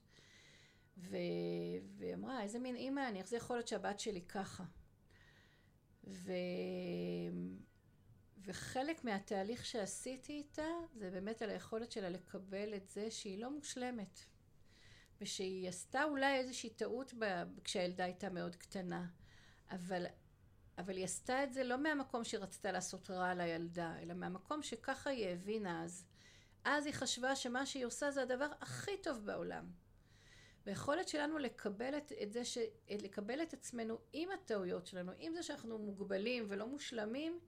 ו... 0.97 1.15
והיא 1.97 2.13
אמרה, 2.13 2.43
איזה 2.43 2.59
מין 2.59 2.75
אימא 2.75 3.07
אני, 3.09 3.19
איך 3.19 3.27
זה 3.27 3.37
יכול 3.37 3.55
להיות 3.55 3.67
שהבת 3.67 3.99
שלי 3.99 4.21
ככה? 4.21 4.63
ו... 6.07 6.31
וחלק 8.43 9.03
מהתהליך 9.03 9.65
שעשיתי 9.65 10.33
איתה 10.33 10.67
זה 10.95 11.11
באמת 11.11 11.41
על 11.41 11.49
היכולת 11.49 11.91
שלה 11.91 12.09
לקבל 12.09 12.75
את 12.75 12.89
זה 12.89 13.11
שהיא 13.11 13.39
לא 13.39 13.51
מושלמת 13.51 14.19
ושהיא 15.21 15.69
עשתה 15.69 16.03
אולי 16.03 16.37
איזושהי 16.37 16.69
טעות 16.69 17.13
ב... 17.19 17.43
כשהילדה 17.63 18.03
הייתה 18.03 18.29
מאוד 18.29 18.55
קטנה 18.55 19.07
אבל, 19.71 20.05
אבל 20.77 20.95
היא 20.95 21.05
עשתה 21.05 21.43
את 21.43 21.53
זה 21.53 21.63
לא 21.63 21.77
מהמקום 21.77 22.23
שהיא 22.23 22.39
רצתה 22.39 22.71
לעשות 22.71 23.09
רע 23.09 23.33
לילדה 23.33 23.99
אלא 23.99 24.13
מהמקום 24.13 24.63
שככה 24.63 25.09
היא 25.09 25.27
הבינה 25.27 25.83
אז 25.83 26.05
אז 26.63 26.85
היא 26.85 26.93
חשבה 26.93 27.35
שמה 27.35 27.65
שהיא 27.65 27.85
עושה 27.85 28.11
זה 28.11 28.21
הדבר 28.21 28.47
הכי 28.61 28.91
טוב 29.03 29.25
בעולם 29.25 29.71
והיכולת 30.65 31.07
שלנו 31.07 31.37
לקבל 31.37 31.97
את, 31.97 32.11
את 32.23 32.33
זה, 32.33 32.45
ש, 32.45 32.57
לקבל 32.89 33.41
את 33.41 33.53
עצמנו 33.53 33.97
עם 34.13 34.29
הטעויות 34.31 34.85
שלנו, 34.85 35.11
עם 35.19 35.33
זה 35.33 35.43
שאנחנו 35.43 35.77
מוגבלים 35.77 36.45
ולא 36.47 36.67
מושלמים, 36.67 37.39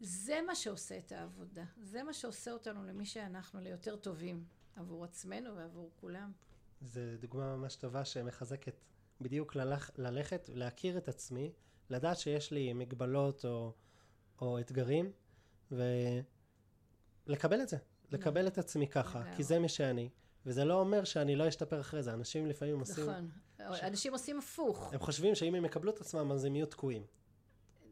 זה 0.00 0.40
מה 0.46 0.54
שעושה 0.54 0.98
את 0.98 1.12
העבודה. 1.12 1.64
זה 1.82 2.02
מה 2.02 2.12
שעושה 2.12 2.52
אותנו 2.52 2.84
למי 2.84 3.06
שאנחנו, 3.06 3.60
ליותר 3.60 3.96
טובים 3.96 4.44
עבור 4.76 5.04
עצמנו 5.04 5.56
ועבור 5.56 5.90
כולם. 5.96 6.32
זו 6.80 7.00
דוגמה 7.20 7.56
ממש 7.56 7.76
טובה 7.76 8.04
שמחזקת 8.04 8.74
בדיוק 9.20 9.56
ללכ, 9.56 9.90
ללכת, 9.98 10.48
להכיר 10.48 10.98
את 10.98 11.08
עצמי, 11.08 11.52
לדעת 11.90 12.18
שיש 12.18 12.50
לי 12.50 12.72
מגבלות 12.72 13.44
או, 13.44 13.72
או 14.40 14.58
אתגרים, 14.60 15.12
ולקבל 17.26 17.62
את 17.62 17.68
זה. 17.68 17.76
לקבל 18.10 18.46
את 18.46 18.58
עצמי 18.58 18.88
ככה, 18.88 19.34
כי 19.36 19.42
זה 19.42 19.58
מי 19.58 19.68
שאני. 19.68 20.08
וזה 20.46 20.64
לא 20.64 20.80
אומר 20.80 21.04
שאני 21.04 21.36
לא 21.36 21.48
אשתפר 21.48 21.80
אחרי 21.80 22.02
זה. 22.02 22.12
אנשים 22.12 22.46
לפעמים 22.46 22.80
עושים... 22.80 23.04
נכון. 23.04 23.30
ש... 23.74 23.80
אנשים 23.82 24.12
עושים 24.12 24.38
הפוך. 24.38 24.92
הם 24.92 25.00
חושבים 25.00 25.34
שאם 25.34 25.54
הם 25.54 25.64
יקבלו 25.64 25.90
את 25.90 26.00
עצמם, 26.00 26.32
אז 26.32 26.44
הם 26.44 26.56
יהיו 26.56 26.66
תקועים. 26.66 27.02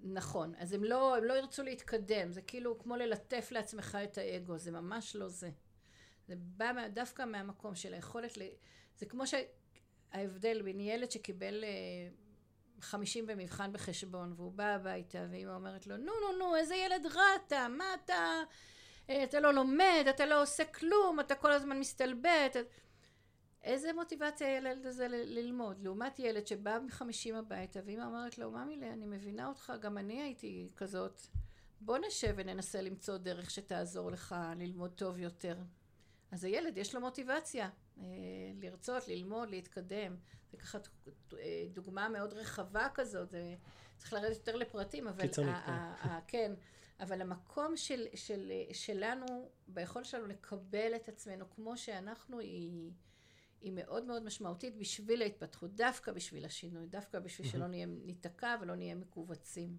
נכון. 0.02 0.54
אז 0.58 0.72
הם 0.72 0.84
לא, 0.84 1.16
הם 1.16 1.24
לא 1.24 1.34
ירצו 1.34 1.62
להתקדם. 1.62 2.32
זה 2.32 2.42
כאילו 2.42 2.78
כמו 2.78 2.96
ללטף 2.96 3.48
לעצמך 3.50 3.98
את 4.04 4.18
האגו. 4.18 4.58
זה 4.58 4.70
ממש 4.70 5.16
לא 5.16 5.28
זה. 5.28 5.50
זה 6.28 6.34
בא 6.36 6.88
דווקא 6.94 7.22
מהמקום 7.22 7.74
של 7.74 7.94
היכולת 7.94 8.38
ל... 8.38 8.42
זה 8.98 9.06
כמו 9.06 9.24
שההבדל 9.26 10.62
בין 10.62 10.80
ילד 10.80 11.10
שקיבל... 11.10 11.64
אה, 11.64 11.70
חמישים 12.82 13.26
במבחן 13.26 13.72
בחשבון, 13.72 14.32
והוא 14.36 14.52
בא 14.52 14.64
הביתה, 14.64 15.26
ואמא 15.30 15.54
אומרת 15.54 15.86
לו, 15.86 15.96
נו, 15.96 16.04
נו, 16.04 16.38
נו, 16.38 16.56
איזה 16.56 16.74
ילד 16.74 17.06
רע 17.06 17.24
אתה, 17.46 17.66
מה 17.68 17.84
אתה... 18.04 18.42
אה, 19.10 19.24
אתה 19.24 19.40
לא 19.40 19.54
לומד, 19.54 20.04
אתה 20.10 20.26
לא 20.26 20.42
עושה 20.42 20.64
כלום, 20.64 21.20
אתה 21.20 21.34
כל 21.34 21.52
הזמן 21.52 21.78
מסתלבט. 21.78 22.56
איזה 23.64 23.92
מוטיבציה 23.92 24.46
הילד 24.46 24.86
הזה 24.86 25.06
ללמוד, 25.08 25.82
לעומת 25.82 26.18
ילד 26.18 26.46
שבא 26.46 26.78
מחמישים 26.86 27.34
הביתה 27.34 27.80
ואמא 27.84 28.04
אומרת 28.04 28.38
לו, 28.38 28.50
ממי, 28.50 28.90
אני 28.92 29.06
מבינה 29.06 29.46
אותך, 29.46 29.72
גם 29.80 29.98
אני 29.98 30.22
הייתי 30.22 30.68
כזאת, 30.76 31.20
בוא 31.80 31.98
נשב 31.98 32.34
וננסה 32.36 32.80
למצוא 32.80 33.16
דרך 33.16 33.50
שתעזור 33.50 34.10
לך 34.10 34.34
ללמוד 34.56 34.90
טוב 34.90 35.18
יותר. 35.18 35.56
אז 36.30 36.44
הילד 36.44 36.78
יש 36.78 36.94
לו 36.94 37.00
מוטיבציה 37.00 37.68
אה, 37.98 38.04
לרצות, 38.60 39.08
ללמוד, 39.08 39.50
להתקדם. 39.50 40.16
זה 40.50 40.56
ככה 40.56 40.78
אה, 41.32 41.66
דוגמה 41.72 42.08
מאוד 42.08 42.32
רחבה 42.32 42.88
כזאת, 42.94 43.30
זה 43.30 43.54
צריך 43.98 44.12
לרדת 44.12 44.36
יותר 44.36 44.56
לפרטים, 44.56 45.08
אבל... 45.08 45.22
קיצונית, 45.22 45.56
כן. 46.26 46.52
אבל 47.02 47.20
המקום 47.20 47.76
של, 47.76 48.06
של, 48.14 48.52
שלנו, 48.72 49.26
ביכולת 49.68 50.06
שלנו 50.06 50.26
לקבל 50.26 50.92
את 50.96 51.08
עצמנו 51.08 51.50
כמו 51.50 51.76
שאנחנו, 51.76 52.38
היא, 52.38 52.90
היא 53.60 53.72
מאוד 53.72 54.04
מאוד 54.04 54.24
משמעותית 54.24 54.76
בשביל 54.78 55.22
ההתפתחות, 55.22 55.74
דווקא 55.74 56.12
בשביל 56.12 56.44
השינוי, 56.44 56.86
דווקא 56.86 57.18
בשביל 57.18 57.48
שלא 57.48 57.66
נהיה 57.66 57.86
ניתקע 57.86 58.56
ולא 58.60 58.74
נהיה 58.74 58.94
מכווצים. 58.94 59.76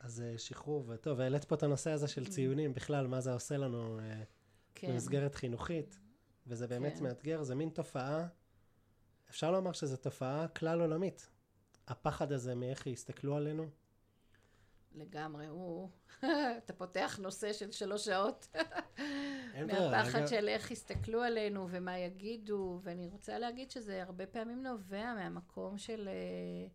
אז 0.00 0.20
אה, 0.20 0.38
שחרור, 0.38 0.84
וטוב, 0.88 1.20
העלית 1.20 1.44
פה 1.44 1.54
את 1.54 1.62
הנושא 1.62 1.90
הזה 1.90 2.08
של 2.08 2.26
ציונים, 2.26 2.74
בכלל, 2.74 3.06
מה 3.06 3.20
זה 3.20 3.32
עושה 3.32 3.56
לנו 3.56 3.98
אה, 3.98 4.22
כן. 4.74 4.92
במסגרת 4.92 5.34
חינוכית, 5.34 5.98
וזה 6.46 6.66
באמת 6.66 6.98
כן. 6.98 7.04
מאתגר, 7.04 7.42
זה 7.42 7.54
מין 7.54 7.68
תופעה, 7.68 8.26
אפשר 9.30 9.50
לומר 9.50 9.72
שזו 9.72 9.96
תופעה 9.96 10.48
כלל 10.48 10.80
עולמית. 10.80 11.28
הפחד 11.86 12.32
הזה 12.32 12.54
מאיך 12.54 12.86
יסתכלו 12.86 13.36
עלינו, 13.36 13.70
לגמרי, 14.94 15.46
הוא... 15.46 15.88
אתה 16.58 16.72
פותח 16.72 17.18
נושא 17.22 17.52
של 17.52 17.70
שלוש 17.70 18.04
שעות. 18.04 18.48
מהפחד 19.66 20.26
של 20.26 20.48
איך 20.48 20.70
יסתכלו 20.70 21.22
עלינו 21.22 21.66
ומה 21.70 21.98
יגידו, 21.98 22.80
ואני 22.82 23.08
רוצה 23.08 23.38
להגיד 23.38 23.70
שזה 23.70 24.02
הרבה 24.02 24.26
פעמים 24.26 24.62
נובע 24.62 25.14
מהמקום 25.14 25.78
של... 25.78 26.08
אה, 26.08 26.68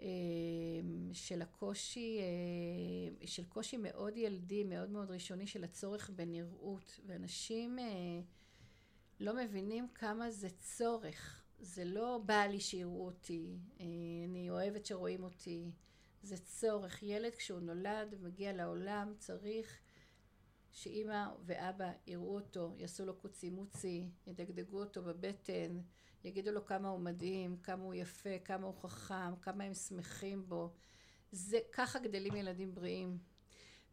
אה, 0.00 0.06
של 1.12 1.42
הקושי, 1.42 2.18
אה, 2.20 3.26
של 3.26 3.44
קושי 3.44 3.76
מאוד 3.76 4.16
ילדי, 4.16 4.64
מאוד 4.64 4.90
מאוד 4.90 5.10
ראשוני, 5.10 5.46
של 5.46 5.64
הצורך 5.64 6.10
בנראות. 6.10 7.00
ואנשים 7.06 7.78
לא 9.20 9.36
מבינים 9.36 9.88
כמה 9.94 10.30
זה 10.30 10.48
צורך. 10.50 11.42
זה 11.58 11.84
לא 11.84 12.20
בא 12.26 12.42
לי 12.46 12.60
שיראו 12.60 13.06
אותי, 13.06 13.56
אני 14.28 14.50
אוהבת 14.50 14.86
שרואים 14.86 15.22
אותי. 15.22 15.70
זה 16.22 16.36
צורך. 16.36 17.02
ילד 17.02 17.34
כשהוא 17.34 17.60
נולד 17.60 18.14
ומגיע 18.20 18.52
לעולם 18.52 19.14
צריך 19.18 19.80
שאימא 20.72 21.26
ואבא 21.46 21.92
יראו 22.06 22.34
אותו, 22.34 22.74
יעשו 22.78 23.06
לו 23.06 23.16
קוצי 23.16 23.50
מוצי, 23.50 24.06
ידגדגו 24.26 24.80
אותו 24.80 25.02
בבטן, 25.02 25.80
יגידו 26.24 26.52
לו 26.52 26.64
כמה 26.64 26.88
הוא 26.88 27.00
מדהים, 27.00 27.56
כמה 27.56 27.84
הוא 27.84 27.94
יפה, 27.94 28.38
כמה 28.44 28.66
הוא 28.66 28.74
חכם, 28.74 29.36
כמה 29.42 29.64
הם 29.64 29.74
שמחים 29.74 30.48
בו. 30.48 30.72
זה, 31.32 31.58
ככה 31.72 31.98
גדלים 31.98 32.36
ילדים 32.36 32.74
בריאים. 32.74 33.18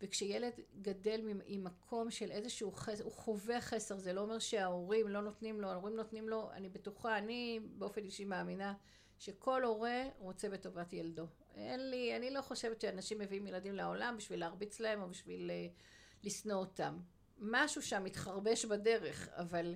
וכשילד 0.01 0.53
גדל 0.81 1.21
עם 1.45 1.63
מקום 1.63 2.11
של 2.11 2.31
איזשהו 2.31 2.71
חסר, 2.71 3.03
הוא 3.03 3.11
חווה 3.11 3.61
חסר, 3.61 3.97
זה 3.97 4.13
לא 4.13 4.21
אומר 4.21 4.39
שההורים 4.39 5.07
לא 5.07 5.21
נותנים 5.21 5.61
לו, 5.61 5.67
ההורים 5.69 5.95
נותנים 5.95 6.29
לו, 6.29 6.51
אני 6.51 6.69
בטוחה, 6.69 7.17
אני 7.17 7.59
באופן 7.77 8.03
אישי 8.03 8.25
מאמינה 8.25 8.73
שכל 9.17 9.63
הורה 9.63 10.03
רוצה 10.17 10.49
בטובת 10.49 10.93
ילדו. 10.93 11.27
אין 11.55 11.89
לי, 11.89 12.15
אני 12.15 12.29
לא 12.29 12.41
חושבת 12.41 12.81
שאנשים 12.81 13.19
מביאים 13.19 13.47
ילדים 13.47 13.75
לעולם 13.75 14.15
בשביל 14.17 14.39
להרביץ 14.39 14.79
להם 14.79 15.01
או 15.01 15.09
בשביל 15.09 15.51
uh, 15.51 15.81
לשנוא 16.23 16.55
אותם. 16.57 16.99
משהו 17.37 17.81
שם 17.81 18.03
מתחרבש 18.03 18.65
בדרך, 18.65 19.29
אבל 19.31 19.75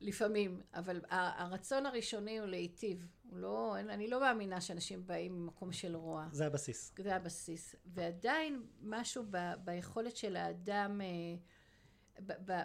לפעמים, 0.00 0.60
אבל 0.74 1.00
הרצון 1.10 1.86
הראשוני 1.86 2.38
הוא 2.38 2.46
להיטיב. 2.46 3.08
הוא 3.30 3.38
לא, 3.38 3.76
אני 3.78 4.08
לא 4.08 4.20
מאמינה 4.20 4.60
שאנשים 4.60 5.06
באים 5.06 5.32
ממקום 5.32 5.72
של 5.72 5.96
רוע. 5.96 6.28
זה 6.32 6.46
הבסיס. 6.46 6.92
זה 6.98 7.16
הבסיס. 7.16 7.74
ועדיין 7.86 8.62
משהו 8.82 9.24
ב, 9.30 9.36
ביכולת 9.64 10.16
של 10.16 10.36
האדם, 10.36 11.00
אה, 11.00 11.06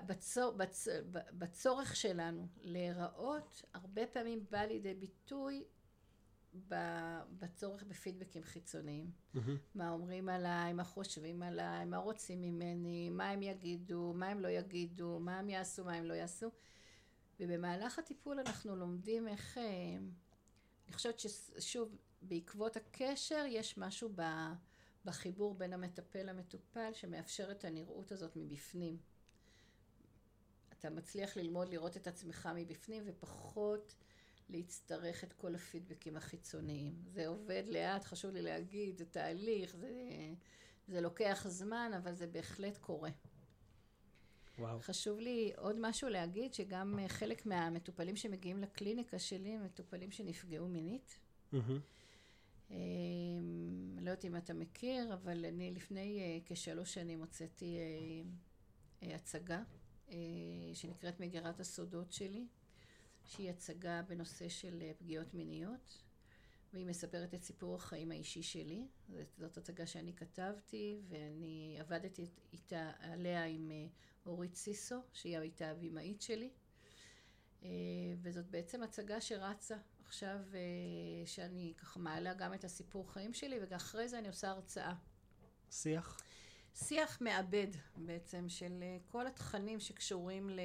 בצור, 0.05 0.51
בצ, 0.51 0.87
בצורך 1.11 1.95
שלנו 1.95 2.47
להיראות, 2.61 3.61
הרבה 3.73 4.07
פעמים 4.07 4.45
בא 4.49 4.61
לידי 4.61 4.93
ביטוי 4.93 5.63
בצורך 7.39 7.83
בפידבקים 7.83 8.43
חיצוניים. 8.43 9.11
Mm-hmm. 9.35 9.39
מה 9.75 9.89
אומרים 9.91 10.29
עליי, 10.29 10.73
מה 10.73 10.83
חושבים 10.83 11.43
עליי, 11.43 11.85
מה 11.85 11.97
רוצים 11.97 12.41
ממני, 12.41 13.09
מה 13.09 13.29
הם 13.29 13.41
יגידו, 13.41 14.13
מה 14.15 14.27
הם 14.27 14.39
לא 14.39 14.47
יגידו, 14.47 15.19
מה 15.19 15.39
הם 15.39 15.49
יעשו, 15.49 15.85
מה 15.85 15.93
הם 15.93 16.05
לא 16.05 16.13
יעשו. 16.13 16.51
ובמהלך 17.39 17.99
הטיפול 17.99 18.39
אנחנו 18.39 18.75
לומדים 18.75 19.27
איך, 19.27 19.57
אה, 19.57 19.63
אני 20.87 20.93
חושבת 20.93 21.19
ששוב, 21.19 21.95
בעקבות 22.21 22.77
הקשר 22.77 23.45
יש 23.47 23.77
משהו 23.77 24.09
בחיבור 25.05 25.55
בין 25.55 25.73
המטפל 25.73 26.23
למטופל 26.23 26.93
שמאפשר 26.93 27.51
את 27.51 27.65
הנראות 27.65 28.11
הזאת 28.11 28.35
מבפנים. 28.35 28.97
אתה 30.79 30.89
מצליח 30.89 31.37
ללמוד 31.37 31.69
לראות 31.69 31.97
את 31.97 32.07
עצמך 32.07 32.49
מבפנים 32.55 33.03
ופחות 33.05 33.95
להצטרך 34.49 35.23
את 35.23 35.33
כל 35.33 35.55
הפידבקים 35.55 36.17
החיצוניים. 36.17 36.93
זה 37.05 37.27
עובד 37.27 37.63
לאט, 37.67 38.03
חשוב 38.03 38.31
לי 38.31 38.41
להגיד, 38.41 38.97
זה 38.97 39.05
תהליך, 39.05 39.75
זה, 39.75 39.91
זה 40.87 41.01
לוקח 41.01 41.45
זמן, 41.47 41.91
אבל 41.97 42.13
זה 42.13 42.27
בהחלט 42.27 42.77
קורה. 42.77 43.09
וואו. 44.59 44.79
חשוב 44.79 45.19
לי 45.19 45.51
עוד 45.57 45.75
משהו 45.79 46.09
להגיד, 46.09 46.53
שגם 46.53 46.99
אה, 46.99 47.07
חלק 47.07 47.45
מהמטופלים 47.45 48.15
שמגיעים 48.15 48.59
לקליניקה 48.61 49.19
שלי 49.19 49.49
הם 49.49 49.63
מטופלים 49.63 50.11
שנפגעו 50.11 50.67
מינית. 50.67 51.19
Mm-hmm. 51.53 51.57
לא 52.69 54.09
יודעת 54.09 54.25
אם 54.25 54.35
אתה 54.35 54.53
מכיר, 54.53 55.13
אבל 55.13 55.45
אני 55.45 55.71
לפני 55.71 56.19
אה, 56.19 56.39
כשלוש 56.45 56.93
שנים 56.93 57.19
הוצאתי 57.19 57.77
הצגה 59.01 59.63
שנקראת 60.73 61.19
מגירת 61.19 61.59
הסודות 61.59 62.11
שלי, 62.11 62.47
שהיא 63.29 63.49
הצגה 63.49 64.01
בנושא 64.07 64.49
של 64.49 64.83
פגיעות 64.97 65.33
מיניות, 65.33 66.03
והיא 66.73 66.85
מספרת 66.85 67.33
את 67.33 67.43
סיפור 67.43 67.75
החיים 67.75 68.11
האישי 68.11 68.43
שלי. 68.43 68.87
זאת 69.37 69.57
הצגה 69.57 69.85
שאני 69.85 70.13
כתבתי, 70.13 71.01
ואני 71.09 71.77
עבדתי 71.79 72.25
איתה, 72.53 72.91
עליה 72.99 73.45
עם 73.45 73.71
אורית 74.25 74.55
סיסו, 74.55 75.01
שהיא 75.13 75.37
הייתה 75.37 75.69
הבימאית 75.69 76.21
שלי. 76.21 76.49
אה, 77.63 77.69
וזאת 78.21 78.49
בעצם 78.49 78.83
הצגה 78.83 79.21
שרצה 79.21 79.77
עכשיו, 80.05 80.39
אה, 80.53 81.25
שאני 81.25 81.73
ככה 81.77 81.99
מעלה 81.99 82.33
גם 82.33 82.53
את 82.53 82.63
הסיפור 82.63 83.13
חיים 83.13 83.33
שלי, 83.33 83.59
ואחרי 83.69 84.07
זה 84.07 84.19
אני 84.19 84.27
עושה 84.27 84.49
הרצאה. 84.49 84.93
שיח? 85.71 86.21
שיח 86.75 87.21
מעבד 87.21 87.67
בעצם 87.95 88.49
של 88.49 88.79
אה, 88.81 88.97
כל 89.07 89.27
התכנים 89.27 89.79
שקשורים 89.79 90.49
ל... 90.49 90.59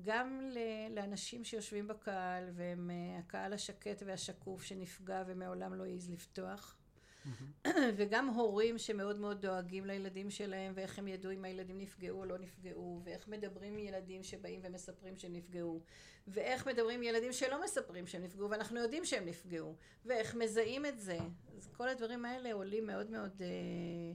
גם 0.00 0.50
לאנשים 0.90 1.44
שיושבים 1.44 1.88
בקהל 1.88 2.50
והם 2.54 2.90
הקהל 3.18 3.52
השקט 3.52 4.02
והשקוף 4.06 4.62
שנפגע 4.62 5.22
ומעולם 5.26 5.74
לא 5.74 5.84
העז 5.84 6.10
לפתוח. 6.10 6.76
Mm-hmm. 7.24 7.68
וגם 7.96 8.28
הורים 8.28 8.78
שמאוד 8.78 9.18
מאוד 9.18 9.40
דואגים 9.40 9.84
לילדים 9.84 10.30
שלהם, 10.30 10.72
ואיך 10.76 10.98
הם 10.98 11.08
ידעו 11.08 11.32
אם 11.32 11.44
הילדים 11.44 11.78
נפגעו 11.78 12.18
או 12.18 12.24
לא 12.24 12.38
נפגעו, 12.38 13.00
ואיך 13.04 13.28
מדברים 13.28 13.72
עם 13.72 13.78
ילדים 13.78 14.22
שבאים 14.22 14.60
ומספרים 14.62 15.16
שהם 15.16 15.32
נפגעו, 15.32 15.80
ואיך 16.28 16.66
מדברים 16.66 16.98
עם 16.98 17.02
ילדים 17.02 17.32
שלא 17.32 17.64
מספרים 17.64 18.06
שהם 18.06 18.22
נפגעו, 18.22 18.50
ואנחנו 18.50 18.80
יודעים 18.80 19.04
שהם 19.04 19.26
נפגעו, 19.26 19.76
ואיך 20.04 20.34
מזהים 20.34 20.86
את 20.86 21.00
זה. 21.00 21.18
אז 21.56 21.68
כל 21.76 21.88
הדברים 21.88 22.24
האלה 22.24 22.52
עולים 22.52 22.86
מאוד 22.86 23.10
מאוד 23.10 23.42
אה, 23.42 23.46
אה, 23.46 24.12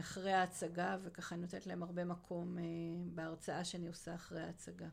אחרי 0.00 0.32
ההצגה, 0.32 0.96
וככה 1.02 1.34
אני 1.34 1.42
נותנת 1.42 1.66
להם 1.66 1.82
הרבה 1.82 2.04
מקום 2.04 2.58
אה, 2.58 2.64
בהרצאה 3.14 3.64
שאני 3.64 3.88
עושה 3.88 4.14
אחרי 4.14 4.42
ההצגה. 4.42 4.88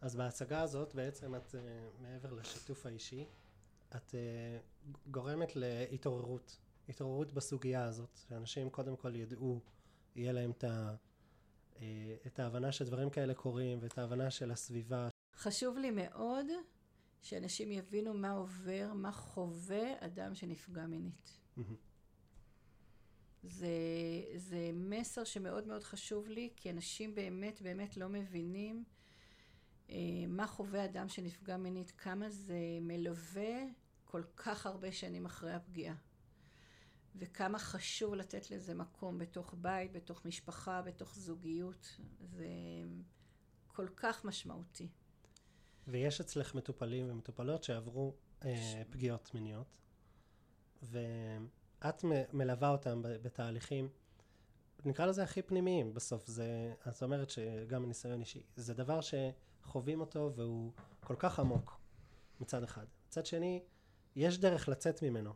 אז 0.00 0.16
בהצגה 0.16 0.60
הזאת 0.60 0.94
בעצם 0.94 1.34
את, 1.34 1.54
אה, 1.54 1.60
מעבר 2.00 2.32
לשיתוף 2.32 2.86
האישי, 2.86 3.26
את 3.96 4.14
גורמת 5.10 5.52
להתעוררות, 5.56 6.58
התעוררות 6.88 7.32
בסוגיה 7.32 7.84
הזאת, 7.84 8.18
שאנשים 8.28 8.70
קודם 8.70 8.96
כל 8.96 9.16
ידעו, 9.16 9.60
יהיה 10.16 10.32
להם 10.32 10.50
את, 10.50 10.64
ה, 10.64 10.94
את 12.26 12.38
ההבנה 12.38 12.72
שדברים 12.72 13.10
כאלה 13.10 13.34
קורים 13.34 13.78
ואת 13.82 13.98
ההבנה 13.98 14.30
של 14.30 14.50
הסביבה. 14.50 15.08
חשוב 15.36 15.78
לי 15.78 15.90
מאוד 15.90 16.46
שאנשים 17.22 17.72
יבינו 17.72 18.14
מה 18.14 18.30
עובר, 18.30 18.92
מה 18.94 19.12
חווה 19.12 19.92
אדם 20.00 20.34
שנפגע 20.34 20.86
מינית. 20.86 21.40
זה, 23.42 23.68
זה 24.36 24.70
מסר 24.74 25.24
שמאוד 25.24 25.66
מאוד 25.66 25.82
חשוב 25.82 26.28
לי, 26.28 26.50
כי 26.56 26.70
אנשים 26.70 27.14
באמת 27.14 27.62
באמת 27.62 27.96
לא 27.96 28.08
מבינים 28.08 28.84
אה, 29.90 29.96
מה 30.28 30.46
חווה 30.46 30.84
אדם 30.84 31.08
שנפגע 31.08 31.56
מינית, 31.56 31.90
כמה 31.90 32.30
זה 32.30 32.58
מלווה 32.80 33.64
כל 34.04 34.22
כך 34.36 34.66
הרבה 34.66 34.92
שנים 34.92 35.26
אחרי 35.26 35.52
הפגיעה. 35.52 35.94
וכמה 37.16 37.58
חשוב 37.58 38.14
לתת 38.14 38.50
לזה 38.50 38.74
מקום 38.74 39.18
בתוך 39.18 39.54
בית, 39.58 39.92
בתוך 39.92 40.24
משפחה, 40.24 40.82
בתוך 40.82 41.14
זוגיות. 41.14 42.00
זה 42.20 42.46
כל 43.66 43.88
כך 43.96 44.24
משמעותי. 44.24 44.88
ויש 45.88 46.20
אצלך 46.20 46.54
מטופלים 46.54 47.10
ומטופלות 47.10 47.62
שעברו 47.62 48.14
אה, 48.44 48.82
פגיעות 48.90 49.34
מיניות, 49.34 49.66
ואת 51.84 52.04
מלווה 52.32 52.68
אותם 52.68 53.00
בתהליכים, 53.02 53.88
נקרא 54.84 55.06
לזה 55.06 55.22
הכי 55.22 55.42
פנימיים 55.42 55.94
בסוף. 55.94 56.26
זה, 56.26 56.74
את 56.88 57.02
אומרת 57.02 57.30
שגם 57.30 57.82
מניסיון 57.82 58.20
אישי, 58.20 58.42
זה 58.56 58.74
דבר 58.74 59.00
שחווים 59.00 60.00
אותו 60.00 60.32
והוא 60.36 60.72
כל 61.00 61.14
כך 61.18 61.38
עמוק 61.38 61.80
מצד 62.40 62.62
אחד. 62.62 62.86
מצד 63.08 63.26
שני, 63.26 63.62
יש 64.16 64.38
דרך 64.38 64.68
לצאת 64.68 65.02
ממנו. 65.02 65.32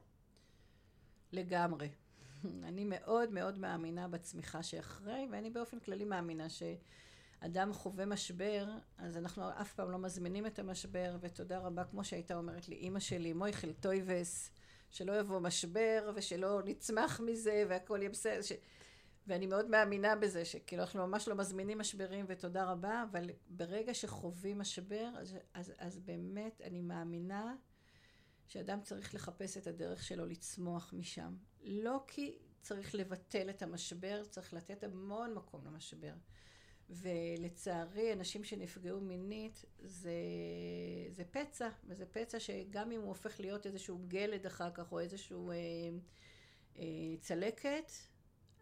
לגמרי. 1.33 1.89
אני 2.69 2.85
מאוד 2.85 3.31
מאוד 3.31 3.59
מאמינה 3.59 4.09
בצמיחה 4.09 4.63
שאחרי, 4.63 5.29
ואני 5.33 5.51
באופן 5.51 5.81
כללי 5.81 6.05
מאמינה 6.05 6.47
שאדם 6.49 7.73
חווה 7.73 8.07
משבר, 8.07 8.69
אז 8.99 9.17
אנחנו 9.17 9.51
אף 9.61 9.73
פעם 9.73 9.91
לא 9.91 9.99
מזמינים 9.99 10.47
את 10.47 10.59
המשבר, 10.59 11.17
ותודה 11.21 11.59
רבה, 11.59 11.85
כמו 11.85 12.05
שהייתה 12.05 12.37
אומרת 12.37 12.69
לי 12.69 12.77
אימא 12.77 13.01
שלי, 13.01 13.33
מויכל 13.33 13.73
טויבס, 13.73 14.51
שלא 14.97 15.21
יבוא 15.21 15.41
משבר, 15.41 16.13
ושלא 16.15 16.61
נצמח 16.65 17.21
מזה, 17.21 17.65
והכל 17.69 17.99
יהיה 18.01 18.11
בסדר. 18.11 18.43
ש... 18.43 18.53
ואני 19.27 19.47
מאוד 19.47 19.71
מאמינה 19.71 20.17
בזה, 20.17 20.45
שכאילו 20.45 20.83
אנחנו 20.83 21.07
ממש 21.07 21.29
לא 21.29 21.35
מזמינים 21.35 21.79
משברים, 21.79 22.25
ותודה 22.29 22.65
רבה, 22.65 23.05
אבל 23.11 23.31
ברגע 23.49 23.95
שחווים 23.95 24.59
משבר, 24.59 25.09
אז, 25.19 25.37
אז, 25.55 25.73
אז 25.79 25.99
באמת 25.99 26.61
אני 26.65 26.81
מאמינה 26.81 27.55
שאדם 28.49 28.81
צריך 28.81 29.15
לחפש 29.15 29.57
את 29.57 29.67
הדרך 29.67 30.03
שלו 30.03 30.27
לצמוח 30.27 30.93
משם. 30.93 31.37
לא 31.63 32.05
כי 32.07 32.39
צריך 32.63 32.95
לבטל 32.95 33.51
את 33.51 33.63
המשבר, 33.63 34.25
צריך 34.25 34.55
לתת 34.55 34.85
המון 34.85 35.35
מקום 35.35 35.65
למשבר. 35.65 36.13
ולצערי, 36.91 38.13
אנשים 38.13 38.45
שנפגעו 38.45 39.01
מינית, 39.01 39.65
זה, 39.79 40.11
זה 41.11 41.25
פצע, 41.25 41.69
וזה 41.85 42.07
פצע 42.07 42.41
שגם 42.41 42.93
אם 42.93 43.01
הוא 43.01 43.09
הופך 43.09 43.41
להיות 43.41 43.67
איזשהו 43.67 43.99
גלד 44.09 44.47
אחר 44.47 44.71
כך, 44.71 44.93
או 44.93 45.01
איזשהו 45.01 45.51
אה, 45.51 45.57
אה, 46.77 46.85
צלקת, 47.21 47.93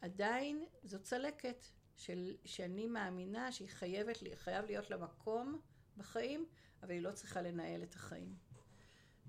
עדיין 0.00 0.64
זו 0.82 0.98
צלקת 1.02 1.64
של, 1.96 2.36
שאני 2.44 2.86
מאמינה 2.86 3.52
שהיא 3.52 3.68
חייבת, 3.68 4.18
חייב 4.34 4.64
להיות 4.64 4.90
לה 4.90 4.96
מקום 4.96 5.60
בחיים, 5.96 6.46
אבל 6.82 6.90
היא 6.90 7.00
לא 7.00 7.12
צריכה 7.12 7.42
לנהל 7.42 7.82
את 7.82 7.94
החיים. 7.94 8.34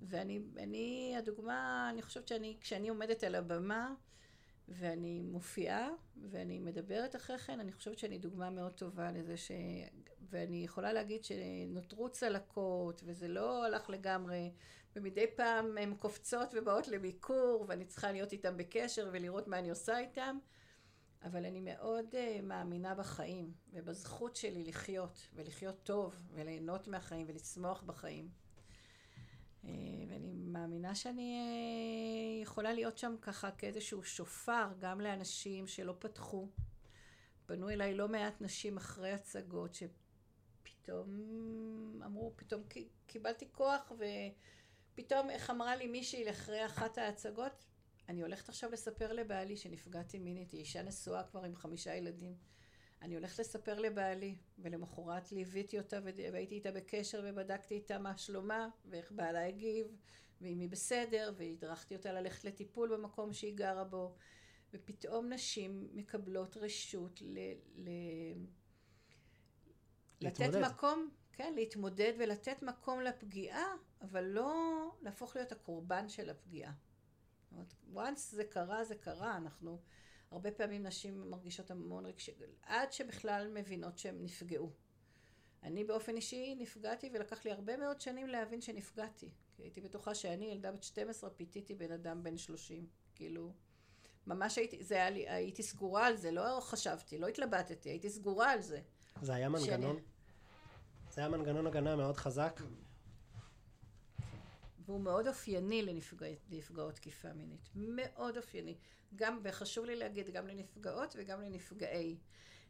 ואני, 0.02 0.42
אני, 0.58 1.16
הדוגמה, 1.18 1.90
אני 1.90 2.02
חושבת 2.02 2.28
שאני, 2.28 2.58
כשאני 2.62 2.90
עומדת 2.90 3.24
על 3.24 3.36
הבמה, 3.36 3.94
ואני 4.68 5.22
מופיעה, 5.22 5.90
ואני 6.32 6.60
מדברת 6.60 7.16
אחרי 7.16 7.38
כן, 7.38 7.60
אני 7.60 7.72
חושבת 7.72 7.98
שאני 7.98 8.18
דוגמה 8.18 8.50
מאוד 8.50 8.72
טובה 8.72 9.12
לזה 9.12 9.38
ש... 9.38 9.52
ואני 10.30 10.64
יכולה 10.64 10.94
להגיד 10.94 11.24
שנותרו 11.24 12.10
צלקות, 12.10 13.02
וזה 13.06 13.28
לא 13.28 13.66
הלך 13.66 13.90
לגמרי, 13.90 14.52
ומדי 14.96 15.26
פעם 15.36 15.78
הן 15.78 15.96
קופצות 15.96 16.54
ובאות 16.54 16.88
לביקור, 16.88 17.66
ואני 17.68 17.86
צריכה 17.86 18.12
להיות 18.12 18.32
איתן 18.32 18.58
בקשר 18.58 19.10
ולראות 19.12 19.48
מה 19.48 19.60
אני 19.60 19.70
עושה 19.70 20.00
איתן, 20.00 20.38
אבל 21.24 21.46
אני 21.46 21.62
מאוד 21.62 22.06
uh, 22.12 22.42
מאמינה 22.44 22.96
בחיים, 22.96 23.54
ובזכות 23.74 24.36
שלי 24.36 24.64
לחיות, 24.64 25.28
ולחיות 25.34 25.84
טוב, 25.84 26.16
וליהנות 26.34 26.88
מהחיים, 26.88 27.26
ולצמוח 27.30 27.84
בחיים. 27.84 28.30
Uh, 29.66 29.70
ואני 30.10 30.34
מאמינה 30.34 30.96
שאני 30.96 31.40
uh, 32.40 32.44
יכולה 32.44 32.74
להיות 32.74 32.98
שם 32.98 33.16
ככה 33.22 33.52
כאיזשהו 33.52 34.04
שופר, 34.04 34.68
גם 34.80 35.02
לאנשים 35.02 35.68
שלא 35.68 35.96
פתחו. 36.00 36.50
פנו 37.46 37.70
אליי 37.70 37.94
לא 37.94 38.08
מעט 38.08 38.42
נשים 38.42 38.78
אחרי 38.78 39.12
הצגות, 39.12 39.74
שפתאום 39.74 41.10
אמרו, 42.06 42.34
פתאום 42.36 42.64
קיבלתי 43.08 43.52
כוח, 43.52 43.92
ופתאום, 44.94 45.30
איך 45.30 45.50
אמרה 45.50 45.76
לי 45.76 45.88
מישהי 45.88 46.30
אחרי 46.30 46.66
אחת 46.66 46.98
ההצגות, 46.98 47.66
אני 48.10 48.22
הולכת 48.22 48.50
עכשיו 48.50 48.72
לספר 48.72 49.14
לבעלי 49.14 49.58
שנפגעתי 49.58 50.20
מינית, 50.20 50.52
היא 50.52 50.60
אישה 50.60 50.82
נשואה 50.82 51.24
כבר 51.24 51.44
עם 51.44 51.56
חמישה 51.56 51.96
ילדים. 51.96 52.36
אני 53.06 53.16
הולכת 53.16 53.40
לספר 53.40 53.80
לבעלי, 53.80 54.36
ולמחרת 54.60 55.32
ליוויתי 55.32 55.80
אותה 55.80 56.00
והייתי 56.04 56.56
איתה 56.56 56.72
בקשר 56.72 57.22
ובדקתי 57.26 57.76
איתה 57.76 58.00
מה 58.00 58.18
שלומה, 58.18 58.70
ואיך 58.86 59.12
בעלה 59.12 59.48
הגיב, 59.48 59.88
ואם 60.42 60.60
היא 60.60 60.70
בסדר, 60.70 61.34
והדרכתי 61.38 61.96
אותה 61.96 62.12
ללכת 62.12 62.44
לטיפול 62.44 62.98
במקום 62.98 63.34
שהיא 63.34 63.56
גרה 63.56 63.84
בו, 63.84 64.16
ופתאום 64.74 65.34
נשים 65.34 65.90
מקבלות 65.94 66.58
רשות 66.58 67.22
ל... 67.22 67.38
ל... 67.76 67.90
לתת 70.22 70.56
מקום, 70.72 71.10
כן, 71.34 71.54
להתמודד 71.56 72.14
ולתת 72.18 72.64
מקום 72.64 73.02
לפגיעה, 73.02 73.76
אבל 74.02 74.24
לא 74.24 74.92
להפוך 75.02 75.36
להיות 75.36 75.52
הקורבן 75.52 76.10
של 76.10 76.30
הפגיעה. 76.30 76.74
once 77.94 78.16
זה 78.16 78.44
קרה, 78.44 78.84
זה 78.84 78.96
קרה, 78.96 79.38
אנחנו, 79.38 79.82
הרבה 80.32 80.52
פעמים 80.52 80.84
נשים 80.84 81.30
מרגישות 81.30 81.72
המון 81.72 82.06
רגשי, 82.06 82.32
עד 82.62 82.92
שבכלל 82.92 83.52
מבינות 83.54 83.98
שהן 83.98 84.16
נפגעו. 84.22 84.72
אני 85.64 85.84
באופן 85.84 86.16
אישי 86.16 86.56
נפגעתי 86.56 87.10
ולקח 87.14 87.46
לי 87.46 87.52
הרבה 87.52 87.78
מאוד 87.78 88.02
שנים 88.02 88.28
להבין 88.28 88.62
שנפגעתי. 88.62 89.30
כי 89.56 89.64
הייתי 89.64 89.82
בטוחה 89.82 90.16
שאני, 90.16 90.46
ילדה 90.46 90.72
בת 90.72 90.84
12, 90.84 91.30
פיתיתי 91.30 91.76
בן 91.76 91.92
אדם 91.92 92.24
בן 92.24 92.38
30. 92.38 92.88
כאילו, 93.16 93.54
ממש 94.28 94.58
הייתי, 94.58 94.84
זה 94.84 94.96
היה 94.96 95.10
לי, 95.10 95.30
הייתי 95.30 95.64
סגורה 95.64 96.08
על 96.08 96.18
זה, 96.18 96.32
לא 96.32 96.60
חשבתי, 96.62 97.18
לא 97.18 97.28
התלבטתי, 97.28 97.90
הייתי 97.90 98.10
סגורה 98.10 98.52
על 98.52 98.62
זה. 98.62 98.82
זה 99.22 99.34
היה 99.34 99.50
מנגנון? 99.50 99.96
שאני... 99.96 100.06
זה 101.12 101.22
היה 101.22 101.30
מנגנון 101.30 101.68
הגנה 101.68 101.96
מאוד 101.96 102.18
חזק? 102.18 102.62
והוא 104.86 105.02
מאוד 105.02 105.28
אופייני 105.28 105.82
לנפגעות 106.52 106.96
תקיפה 106.96 107.34
מינית. 107.34 107.70
מאוד 107.76 108.38
אופייני. 108.38 108.78
גם, 109.16 109.40
וחשוב 109.44 109.86
לי 109.86 109.96
להגיד, 109.96 110.30
גם 110.30 110.48
לנפגעות 110.48 111.16
וגם 111.18 111.42
לנפגעי. 111.42 112.18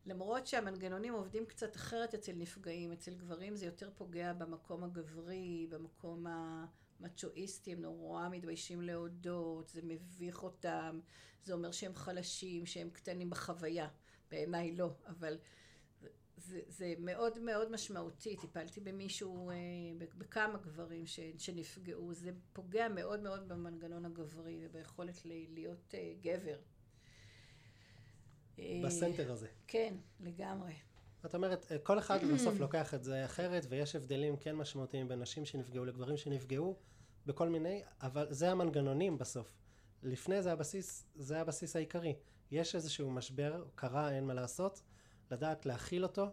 למרות 0.05 0.47
שהמנגנונים 0.47 1.13
עובדים 1.13 1.45
קצת 1.45 1.75
אחרת 1.75 2.13
אצל 2.13 2.31
נפגעים, 2.35 2.91
אצל 2.91 3.13
גברים 3.15 3.55
זה 3.55 3.65
יותר 3.65 3.89
פוגע 3.95 4.33
במקום 4.33 4.83
הגברי, 4.83 5.67
במקום 5.69 6.25
המצ'ואיסטי, 6.27 7.71
הם 7.71 7.81
נורא 7.81 8.29
מתביישים 8.29 8.81
להודות, 8.81 9.69
זה 9.69 9.81
מביך 9.83 10.43
אותם, 10.43 10.99
זה 11.43 11.53
אומר 11.53 11.71
שהם 11.71 11.95
חלשים, 11.95 12.65
שהם 12.65 12.89
קטנים 12.89 13.29
בחוויה. 13.29 13.87
בעיניי 14.31 14.75
לא, 14.75 14.89
אבל 15.07 15.37
זה, 16.37 16.59
זה 16.67 16.93
מאוד 16.99 17.39
מאוד 17.39 17.71
משמעותי, 17.71 18.35
טיפלתי 18.37 18.79
במישהו, 18.81 19.49
אה, 19.49 19.55
בכמה 19.97 20.57
גברים 20.57 21.05
ש, 21.05 21.19
שנפגעו, 21.37 22.13
זה 22.13 22.31
פוגע 22.53 22.87
מאוד 22.87 23.19
מאוד 23.19 23.47
במנגנון 23.47 24.05
הגברי 24.05 24.59
וביכולת 24.61 25.21
להיות 25.25 25.93
אה, 25.93 26.13
גבר. 26.21 26.57
אה, 28.59 28.81
בסנטר 28.85 29.31
הזה. 29.31 29.47
כן, 29.67 29.93
לגמרי. 30.19 30.73
את 31.25 31.35
אומרת, 31.35 31.71
כל 31.83 31.99
אחד 31.99 32.19
בסוף 32.33 32.59
לוקח 32.59 32.93
את 32.93 33.03
זה 33.03 33.25
אחרת, 33.25 33.65
ויש 33.69 33.95
הבדלים 33.95 34.37
כן 34.37 34.55
משמעותיים 34.55 35.07
בין 35.07 35.19
נשים 35.19 35.45
שנפגעו 35.45 35.85
לגברים 35.85 36.17
שנפגעו 36.17 36.75
בכל 37.25 37.49
מיני, 37.49 37.83
אבל 38.01 38.27
זה 38.29 38.51
המנגנונים 38.51 39.17
בסוף. 39.17 39.57
לפני 40.03 40.41
זה 40.41 40.51
הבסיס, 40.51 41.05
זה 41.15 41.41
הבסיס 41.41 41.75
העיקרי. 41.75 42.15
יש 42.51 42.75
איזשהו 42.75 43.11
משבר, 43.11 43.65
קרה, 43.75 44.11
אין 44.11 44.23
מה 44.23 44.33
לעשות. 44.33 44.81
לדעת 45.31 45.65
להכיל 45.65 46.03
אותו, 46.03 46.25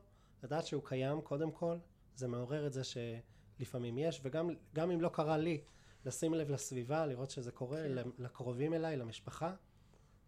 לדעת 0.42 0.66
שהוא 0.66 0.82
קיים 0.84 1.20
קודם 1.20 1.50
כל, 1.50 1.76
זה 2.14 2.28
מעורר 2.28 2.66
את 2.66 2.72
זה 2.72 2.82
שלפעמים 2.84 3.98
יש, 3.98 4.20
וגם 4.24 4.90
אם 4.90 5.00
לא 5.00 5.08
קרה 5.08 5.38
לי, 5.38 5.64
לשים 6.04 6.34
לב 6.34 6.50
לסביבה, 6.50 7.06
לראות 7.06 7.30
שזה 7.30 7.52
קורה, 7.52 7.82
כן. 7.82 8.08
לקרובים 8.18 8.74
אליי, 8.74 8.96
למשפחה, 8.96 9.54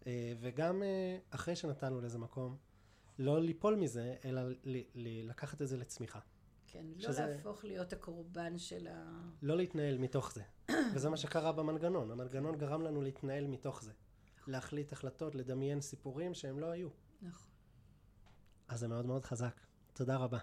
אה, 0.07 0.33
וגם 0.41 0.83
אה, 0.83 1.19
אחרי 1.31 1.57
שנתנו 1.57 2.01
לזה 2.01 2.19
מקום, 2.19 2.57
לא 3.19 3.41
ליפול 3.41 3.75
מזה, 3.75 4.17
אלא 4.25 4.43
לקחת 5.25 5.63
את 5.63 5.69
זה 5.69 5.77
לצמיחה. 5.77 6.21
כן, 6.67 6.87
לא 6.97 7.03
שזה... 7.03 7.27
להפוך 7.27 7.65
להיות 7.65 7.93
הקורבן 7.93 8.59
של 8.59 8.87
ה... 8.87 9.21
לא 9.43 9.57
להתנהל 9.57 9.99
מתוך 9.99 10.33
זה. 10.33 10.43
וזה 10.95 11.11
מה 11.11 11.17
שקרה 11.17 11.53
במנגנון. 11.53 12.11
המנגנון 12.11 12.59
גרם 12.59 12.83
לנו 12.83 13.03
להתנהל 13.03 13.47
מתוך 13.47 13.83
זה. 13.83 13.93
להחליט 14.47 14.93
החלטות, 14.93 15.35
לדמיין 15.35 15.81
סיפורים 15.81 16.35
שהם 16.35 16.59
לא 16.59 16.67
היו. 16.67 16.89
נכון. 17.23 17.54
אז 18.69 18.81
זה 18.81 18.89
מאוד 18.89 19.07
מאוד 19.07 19.25
חזק. 19.25 19.61
תודה 19.93 20.17
רבה. 20.17 20.39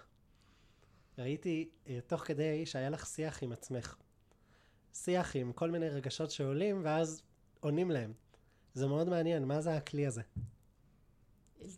ראיתי 1.18 1.70
אה, 1.88 1.98
תוך 2.06 2.20
כדי 2.20 2.66
שהיה 2.66 2.90
לך 2.90 3.06
שיח 3.06 3.42
עם 3.42 3.52
עצמך. 3.52 3.96
שיח 4.94 5.36
עם 5.36 5.52
כל 5.52 5.70
מיני 5.70 5.88
רגשות 5.88 6.30
שעולים 6.30 6.80
ואז 6.84 7.22
עונים 7.60 7.90
להם. 7.90 8.12
זה 8.74 8.86
מאוד 8.86 9.08
מעניין, 9.08 9.44
מה 9.44 9.60
זה 9.60 9.76
הכלי 9.76 10.06
הזה? 10.06 10.22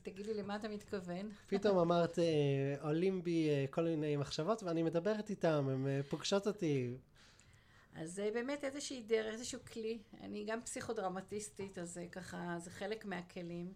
תגידי 0.03 0.35
למה 0.35 0.57
אתה 0.57 0.69
מתכוון. 0.69 1.31
פתאום 1.49 1.79
אמרת, 1.79 2.19
אה, 2.19 2.75
עולים 2.81 3.23
בי 3.23 3.49
אה, 3.49 3.65
כל 3.71 3.83
מיני 3.85 4.17
מחשבות 4.17 4.63
ואני 4.63 4.83
מדברת 4.83 5.31
איתם, 5.31 5.69
הן 5.69 6.03
פוגשות 6.03 6.47
אותי. 6.47 6.97
אז 7.95 8.13
זה 8.15 8.31
באמת 8.35 8.65
איזושהי 8.65 9.03
דרך, 9.03 9.33
איזשהו 9.33 9.61
כלי. 9.73 9.99
אני 10.21 10.45
גם 10.45 10.63
פסיכודרמטיסטית, 10.63 11.79
אז 11.79 11.95
זה 11.95 12.07
ככה, 12.13 12.57
זה 12.59 12.71
חלק 12.71 13.05
מהכלים. 13.05 13.73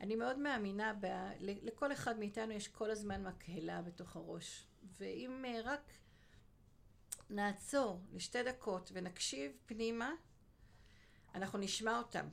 אני 0.00 0.16
מאוד 0.16 0.38
מאמינה, 0.38 0.94
ב, 1.00 1.06
לכל 1.40 1.92
אחד 1.92 2.18
מאיתנו 2.18 2.52
יש 2.52 2.68
כל 2.68 2.90
הזמן 2.90 3.22
מקהלה 3.26 3.82
בתוך 3.82 4.16
הראש. 4.16 4.66
ואם 4.98 5.44
אה, 5.44 5.60
רק 5.64 5.92
נעצור 7.30 8.00
לשתי 8.12 8.42
דקות 8.42 8.90
ונקשיב 8.94 9.52
פנימה, 9.66 10.12
אנחנו 11.34 11.58
נשמע 11.58 11.98
אותם. 11.98 12.28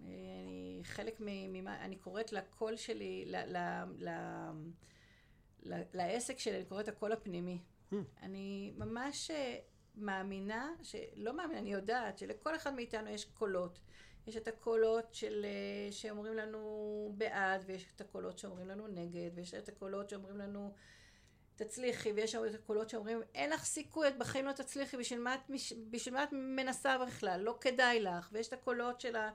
אני 0.00 0.80
חלק 0.84 1.16
ממה, 1.20 1.84
אני 1.84 1.96
קוראת 1.96 2.32
לקול 2.32 2.76
שלי, 2.76 3.24
ל, 3.26 3.36
ל, 3.36 3.84
ל, 3.98 4.08
ל, 5.62 5.82
לעסק 5.92 6.38
שלי, 6.38 6.56
אני 6.56 6.64
קוראת 6.64 6.88
הקול 6.88 7.12
הפנימי. 7.12 7.58
Hmm. 7.92 7.96
אני 8.22 8.72
ממש 8.76 9.30
אה, 9.30 9.58
מאמינה, 9.94 10.70
שלא 10.82 11.36
מאמינה, 11.36 11.58
אני 11.60 11.72
יודעת 11.72 12.18
שלכל 12.18 12.56
אחד 12.56 12.74
מאיתנו 12.74 13.10
יש 13.10 13.24
קולות. 13.24 13.78
יש 14.28 14.36
את 14.36 14.48
הקולות 14.48 15.14
של, 15.14 15.44
אה, 15.44 15.92
שאומרים 15.92 16.34
לנו 16.34 17.12
בעד, 17.16 17.62
ויש 17.66 17.86
את 17.96 18.00
הקולות 18.00 18.38
שאומרים 18.38 18.68
לנו 18.68 18.86
נגד, 18.86 19.30
ויש 19.34 19.54
את 19.54 19.68
הקולות 19.68 20.10
שאומרים 20.10 20.38
לנו 20.38 20.74
תצליחי, 21.56 22.12
ויש 22.12 22.34
את 22.34 22.54
הקולות 22.54 22.88
שאומרים 22.88 23.22
אין 23.34 23.50
לך 23.50 23.64
סיכוי, 23.64 24.08
את 24.08 24.18
בחיים 24.18 24.46
לא 24.46 24.52
תצליחי, 24.52 24.96
בשביל 24.96 25.20
מה 25.20 25.34
את, 25.34 25.40
בשביל 25.90 26.14
מה 26.14 26.24
את 26.24 26.28
מנסה 26.32 26.98
בכלל, 26.98 27.40
לא 27.40 27.58
כדאי 27.60 28.00
לך, 28.00 28.28
ויש 28.32 28.48
את 28.48 28.52
הקולות 28.52 29.00
של 29.00 29.16
ה... 29.16 29.30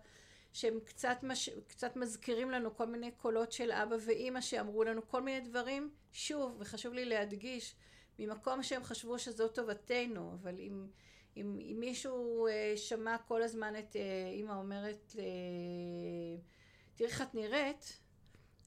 שהם 0.53 0.79
קצת, 0.85 1.17
מש... 1.23 1.49
קצת 1.67 1.95
מזכירים 1.95 2.51
לנו 2.51 2.75
כל 2.75 2.85
מיני 2.85 3.11
קולות 3.11 3.51
של 3.51 3.71
אבא 3.71 3.95
ואימא 4.05 4.41
שאמרו 4.41 4.83
לנו 4.83 5.07
כל 5.07 5.21
מיני 5.21 5.47
דברים, 5.47 5.91
שוב, 6.11 6.55
וחשוב 6.59 6.93
לי 6.93 7.05
להדגיש, 7.05 7.75
ממקום 8.19 8.63
שהם 8.63 8.83
חשבו 8.83 9.19
שזו 9.19 9.47
טובתנו, 9.47 10.33
אבל 10.41 10.59
אם... 10.59 10.87
אם, 11.37 11.59
אם 11.61 11.77
מישהו 11.79 12.47
אה, 12.47 12.73
שמע 12.75 13.17
כל 13.17 13.43
הזמן 13.43 13.73
את 13.79 13.95
אה, 13.95 14.29
אימא 14.33 14.53
אומרת, 14.53 15.15
אה, 15.19 15.23
תראי 16.95 17.09
איך 17.09 17.21
את 17.21 17.35
נראית, 17.35 17.99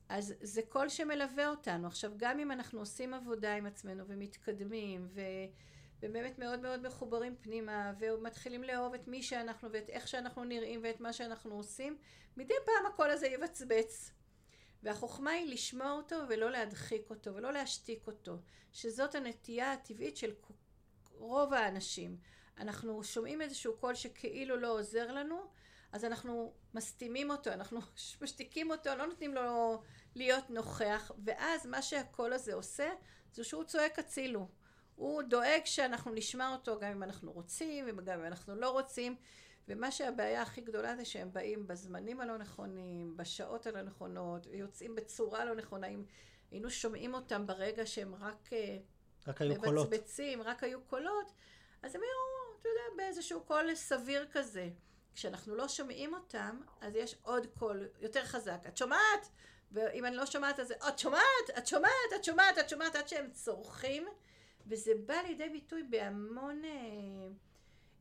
אז 0.08 0.34
זה 0.40 0.62
קול 0.68 0.88
שמלווה 0.88 1.48
אותנו. 1.48 1.86
עכשיו, 1.86 2.12
גם 2.16 2.38
אם 2.38 2.52
אנחנו 2.52 2.80
עושים 2.80 3.14
עבודה 3.14 3.54
עם 3.54 3.66
עצמנו 3.66 4.04
ומתקדמים, 4.06 5.06
ו... 5.08 5.20
ובאמת 6.02 6.38
מאוד 6.38 6.60
מאוד 6.60 6.86
מחוברים 6.86 7.36
פנימה, 7.40 7.92
ומתחילים 7.98 8.62
לאהוב 8.62 8.94
את 8.94 9.08
מי 9.08 9.22
שאנחנו, 9.22 9.72
ואת 9.72 9.90
איך 9.90 10.08
שאנחנו 10.08 10.44
נראים, 10.44 10.80
ואת 10.82 11.00
מה 11.00 11.12
שאנחנו 11.12 11.54
עושים, 11.54 11.96
מדי 12.36 12.54
פעם 12.64 12.92
הקול 12.92 13.10
הזה 13.10 13.26
יבצבץ. 13.26 14.10
והחוכמה 14.82 15.30
היא 15.30 15.52
לשמוע 15.52 15.92
אותו 15.92 16.16
ולא 16.28 16.50
להדחיק 16.50 17.10
אותו 17.10 17.34
ולא 17.34 17.52
להשתיק 17.52 18.06
אותו, 18.06 18.36
שזאת 18.72 19.14
הנטייה 19.14 19.72
הטבעית 19.72 20.16
של 20.16 20.34
רוב 21.12 21.54
האנשים. 21.54 22.16
אנחנו 22.58 23.04
שומעים 23.04 23.42
איזשהו 23.42 23.76
קול 23.76 23.94
שכאילו 23.94 24.56
לא 24.56 24.78
עוזר 24.78 25.12
לנו, 25.12 25.50
אז 25.92 26.04
אנחנו 26.04 26.52
מסתימים 26.74 27.30
אותו, 27.30 27.52
אנחנו 27.52 27.80
משתיקים 28.22 28.70
אותו, 28.70 28.94
לא 28.94 29.06
נותנים 29.06 29.34
לו 29.34 29.82
להיות 30.14 30.50
נוכח, 30.50 31.12
ואז 31.24 31.66
מה 31.66 31.82
שהקול 31.82 32.32
הזה 32.32 32.54
עושה, 32.54 32.88
זה 33.32 33.44
שהוא 33.44 33.64
צועק 33.64 33.98
הצילו. 33.98 34.48
הוא 34.96 35.22
דואג 35.22 35.60
שאנחנו 35.64 36.12
נשמע 36.14 36.52
אותו 36.52 36.78
גם 36.80 36.90
אם 36.90 37.02
אנחנו 37.02 37.32
רוצים, 37.32 37.98
וגם 37.98 38.20
אם 38.20 38.26
אנחנו 38.26 38.54
לא 38.54 38.70
רוצים, 38.70 39.16
ומה 39.68 39.90
שהבעיה 39.90 40.42
הכי 40.42 40.60
גדולה 40.60 40.96
זה 40.96 41.04
שהם 41.04 41.32
באים 41.32 41.66
בזמנים 41.66 42.20
הלא 42.20 42.38
נכונים, 42.38 43.16
בשעות 43.16 43.66
הלא 43.66 43.82
נכונות, 43.82 44.46
ויוצאים 44.46 44.94
בצורה 44.94 45.44
לא 45.44 45.54
נכונה. 45.54 45.86
אם 45.86 46.04
היינו 46.50 46.70
שומעים 46.70 47.14
אותם 47.14 47.46
ברגע 47.46 47.86
שהם 47.86 48.14
רק, 48.14 48.52
אה, 48.52 48.78
רק 49.26 49.42
היו 49.42 49.54
מבצבצים, 49.54 50.42
רק 50.42 50.62
היו 50.64 50.80
קולות, 50.84 51.32
אז 51.82 51.94
הם 51.94 52.00
היו, 52.00 52.35
אתה 52.66 52.94
יודע, 52.94 52.96
באיזשהו 52.96 53.40
קול 53.44 53.74
סביר 53.74 54.26
כזה. 54.32 54.68
כשאנחנו 55.14 55.54
לא 55.54 55.68
שומעים 55.68 56.14
אותם, 56.14 56.60
אז 56.80 56.94
יש 56.96 57.16
עוד 57.22 57.46
קול 57.58 57.88
יותר 58.00 58.24
חזק. 58.24 58.58
את 58.68 58.76
שומעת? 58.76 59.28
ואם 59.72 60.04
אני 60.04 60.16
לא 60.16 60.26
שומעת, 60.26 60.60
אז 60.60 60.72
את 60.88 60.98
שומעת? 60.98 61.50
את 61.58 61.66
שומעת? 61.66 61.92
את 62.16 62.24
שומעת? 62.24 62.58
את 62.58 62.68
שומעת? 62.68 62.96
עד 62.96 63.08
שהם 63.08 63.30
צורכים. 63.30 64.06
וזה 64.66 64.92
בא 65.06 65.14
לידי 65.14 65.48
ביטוי 65.48 65.82
בהמון 65.82 66.64
אה, 66.64 66.70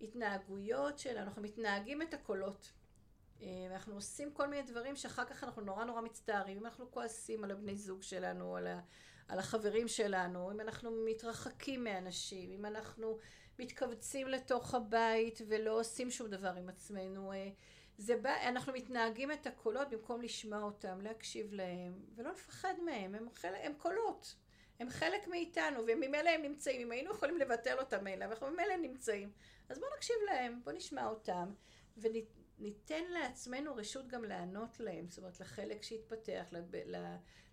התנהגויות 0.01 0.99
שלנו. 0.99 1.19
אנחנו 1.19 1.41
מתנהגים 1.41 2.01
את 2.01 2.13
הקולות. 2.13 2.71
אה, 3.41 3.47
ואנחנו 3.69 3.95
עושים 3.95 4.31
כל 4.33 4.47
מיני 4.47 4.61
דברים 4.61 4.95
שאחר 4.95 5.25
כך 5.25 5.43
אנחנו 5.43 5.61
נורא 5.61 5.83
נורא 5.83 6.01
מצטערים. 6.01 6.57
אם 6.57 6.65
אנחנו 6.65 6.91
כועסים 6.91 7.43
על 7.43 7.51
הבני 7.51 7.75
זוג 7.75 8.03
שלנו, 8.03 8.55
על, 8.55 8.67
ה, 8.67 8.79
על 9.27 9.39
החברים 9.39 9.87
שלנו, 9.87 10.51
אם 10.51 10.61
אנחנו 10.61 10.91
מתרחקים 11.05 11.83
מאנשים, 11.83 12.51
אם 12.51 12.65
אנחנו 12.65 13.17
מתכווצים 13.59 14.27
לתוך 14.27 14.73
הבית 14.75 15.41
ולא 15.47 15.79
עושים 15.79 16.11
שום 16.11 16.27
דבר 16.27 16.53
עם 16.57 16.69
עצמנו. 16.69 17.31
אה, 17.31 17.49
זה 17.97 18.17
בא, 18.17 18.49
אנחנו 18.49 18.73
מתנהגים 18.73 19.31
את 19.31 19.47
הקולות 19.47 19.89
במקום 19.89 20.21
לשמוע 20.21 20.61
אותם, 20.61 21.01
להקשיב 21.01 21.53
להם, 21.53 21.93
ולא 22.15 22.31
לפחד 22.31 22.73
מהם, 22.85 23.15
הם, 23.15 23.27
חלק, 23.33 23.59
הם 23.63 23.73
קולות. 23.77 24.35
הם 24.79 24.89
חלק 24.89 25.27
מאיתנו, 25.27 25.79
וממילא 25.87 26.29
הם 26.29 26.41
נמצאים. 26.41 26.81
אם 26.81 26.91
היינו 26.91 27.11
יכולים 27.11 27.37
לבטל 27.37 27.79
אותם 27.79 28.07
אליו, 28.07 28.31
אנחנו 28.31 28.47
ממילא 28.47 28.75
נמצאים. 28.75 29.31
אז 29.69 29.79
בואו 29.79 29.91
נקשיב 29.97 30.15
להם, 30.25 30.61
בואו 30.63 30.75
נשמע 30.75 31.07
אותם, 31.07 31.53
וניתן 31.97 33.03
לעצמנו 33.09 33.75
רשות 33.75 34.07
גם 34.07 34.23
לענות 34.23 34.79
להם, 34.79 35.09
זאת 35.09 35.17
אומרת, 35.17 35.39
לחלק 35.39 35.83
שהתפתח, 35.83 36.53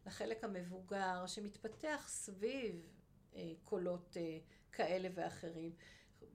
לחלק 0.07 0.45
המבוגר, 0.45 1.27
שמתפתח 1.27 2.05
סביב 2.09 2.89
אה, 3.35 3.53
קולות 3.65 4.17
אה, 4.17 4.39
כאלה 4.73 5.09
ואחרים. 5.15 5.73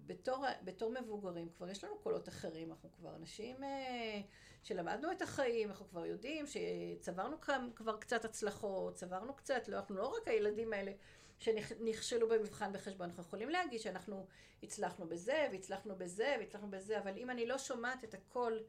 בתור, 0.05 0.45
בתור 0.63 0.91
מבוגרים 1.01 1.49
כבר 1.49 1.69
יש 1.69 1.83
לנו 1.83 1.97
קולות 1.97 2.29
אחרים, 2.29 2.71
אנחנו 2.71 2.89
כבר 2.91 3.15
אנשים 3.15 3.63
אה, 3.63 4.21
שלמדנו 4.63 5.11
את 5.11 5.21
החיים, 5.21 5.69
אנחנו 5.69 5.87
כבר 5.89 6.05
יודעים 6.05 6.45
שצברנו 6.47 7.37
כבר 7.75 7.97
קצת 7.97 8.25
הצלחות, 8.25 8.95
צברנו 8.95 9.33
קצת, 9.35 9.67
לא, 9.67 9.77
אנחנו 9.77 9.95
לא 9.95 10.07
רק 10.07 10.27
הילדים 10.27 10.73
האלה 10.73 10.91
שנכשלו 11.39 12.29
במבחן 12.29 12.73
בחשבון, 12.73 13.09
אנחנו 13.09 13.23
יכולים 13.23 13.49
להגיד 13.49 13.79
שאנחנו 13.79 14.27
הצלחנו 14.63 15.07
בזה, 15.07 15.47
והצלחנו 15.51 15.95
בזה, 15.95 16.35
והצלחנו 16.39 16.69
בזה, 16.69 16.99
אבל 16.99 17.17
אם 17.17 17.29
אני 17.29 17.45
לא 17.45 17.57
שומעת 17.57 18.03
את 18.03 18.13
הקול 18.13 18.63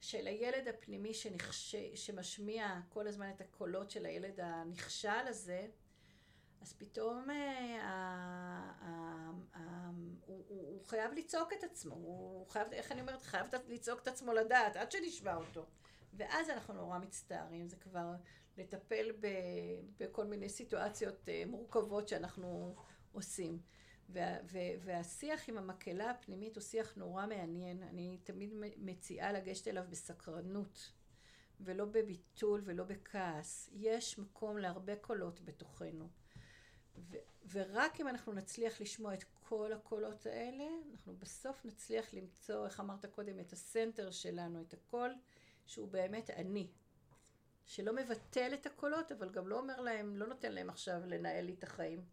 של 0.00 0.26
הילד 0.26 0.68
הפנימי 0.68 1.14
שנכש... 1.14 1.74
שמשמיע 1.94 2.80
כל 2.88 3.08
הזמן 3.08 3.30
את 3.30 3.40
הקולות 3.40 3.90
של 3.90 4.06
הילד 4.06 4.40
הנכשל 4.40 5.08
הזה, 5.08 5.66
אז 6.60 6.72
פתאום 6.72 7.30
אה, 7.30 8.70
הוא 10.26 10.84
חייב 10.84 11.12
לצעוק 11.12 11.52
את 11.52 11.64
עצמו, 11.64 11.94
הוא 11.94 12.48
חייב, 12.48 12.72
איך 12.72 12.92
אני 12.92 13.00
אומרת, 13.00 13.22
חייב 13.22 13.46
לצעוק 13.68 14.00
את 14.02 14.08
עצמו 14.08 14.32
לדעת, 14.32 14.76
עד 14.76 14.92
שנשמע 14.92 15.36
אותו. 15.36 15.66
ואז 16.14 16.50
אנחנו 16.50 16.74
נורא 16.74 16.98
מצטערים, 16.98 17.68
זה 17.68 17.76
כבר 17.76 18.14
לטפל 18.56 19.12
ב, 19.20 19.26
בכל 19.98 20.24
מיני 20.24 20.48
סיטואציות 20.48 21.28
אה, 21.28 21.42
מורכבות 21.46 22.08
שאנחנו 22.08 22.74
עושים. 23.12 23.60
וה, 24.08 24.36
והשיח 24.80 25.48
עם 25.48 25.58
המקהלה 25.58 26.10
הפנימית 26.10 26.56
הוא 26.56 26.62
שיח 26.62 26.96
נורא 26.96 27.26
מעניין. 27.26 27.82
אני 27.82 28.18
תמיד 28.24 28.50
מציעה 28.76 29.32
לגשת 29.32 29.68
אליו 29.68 29.84
בסקרנות, 29.90 30.92
ולא 31.60 31.84
בביטול 31.84 32.62
ולא 32.64 32.84
בכעס. 32.84 33.70
יש 33.72 34.18
מקום 34.18 34.58
להרבה 34.58 34.96
קולות 34.96 35.40
בתוכנו. 35.40 36.08
ו- 36.98 37.16
ורק 37.50 38.00
אם 38.00 38.08
אנחנו 38.08 38.32
נצליח 38.32 38.80
לשמוע 38.80 39.14
את 39.14 39.24
כל 39.48 39.72
הקולות 39.72 40.26
האלה, 40.26 40.64
אנחנו 40.92 41.16
בסוף 41.16 41.64
נצליח 41.64 42.14
למצוא, 42.14 42.66
איך 42.66 42.80
אמרת 42.80 43.06
קודם, 43.06 43.40
את 43.40 43.52
הסנטר 43.52 44.10
שלנו, 44.10 44.62
את 44.62 44.74
הקול 44.74 45.14
שהוא 45.66 45.88
באמת 45.88 46.30
אני. 46.30 46.68
שלא 47.66 47.92
מבטל 47.92 48.50
את 48.54 48.66
הקולות, 48.66 49.12
אבל 49.12 49.30
גם 49.30 49.48
לא 49.48 49.58
אומר 49.58 49.80
להם, 49.80 50.16
לא 50.16 50.26
נותן 50.26 50.52
להם 50.52 50.70
עכשיו 50.70 51.00
לנהל 51.06 51.44
לי 51.44 51.54
את 51.54 51.62
החיים. 51.62 52.04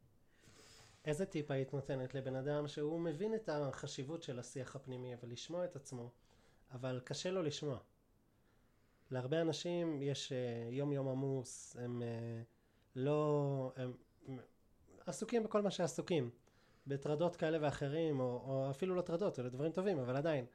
איזה 1.05 1.25
טיפ 1.25 1.51
היית 1.51 1.73
נותנת 1.73 2.13
לבן 2.13 2.35
אדם 2.35 2.67
שהוא 2.67 2.99
מבין 2.99 3.35
את 3.35 3.49
החשיבות 3.49 4.23
של 4.23 4.39
השיח 4.39 4.75
הפנימי, 4.75 5.13
אבל 5.13 5.29
לשמוע 5.29 5.65
את 5.65 5.75
עצמו, 5.75 6.11
אבל 6.71 7.01
קשה 7.03 7.31
לו 7.31 7.43
לשמוע? 7.43 7.79
להרבה 9.11 9.41
אנשים 9.41 10.01
יש 10.01 10.31
uh, 10.31 10.73
יום 10.73 10.93
יום 10.93 11.07
עמוס, 11.07 11.75
הם 11.79 12.01
uh, 12.01 12.05
לא, 12.95 13.73
הם 13.75 13.93
עסוקים 15.05 15.43
בכל 15.43 15.61
מה 15.61 15.71
שעסוקים, 15.71 16.29
בטרדות 16.87 17.35
כאלה 17.35 17.57
ואחרים, 17.61 18.19
או, 18.19 18.25
או 18.25 18.71
אפילו 18.71 18.95
לא 18.95 19.01
טרדות, 19.01 19.39
אלה 19.39 19.49
דברים 19.49 19.71
טובים, 19.71 19.99
אבל 19.99 20.15
עדיין. 20.15 20.45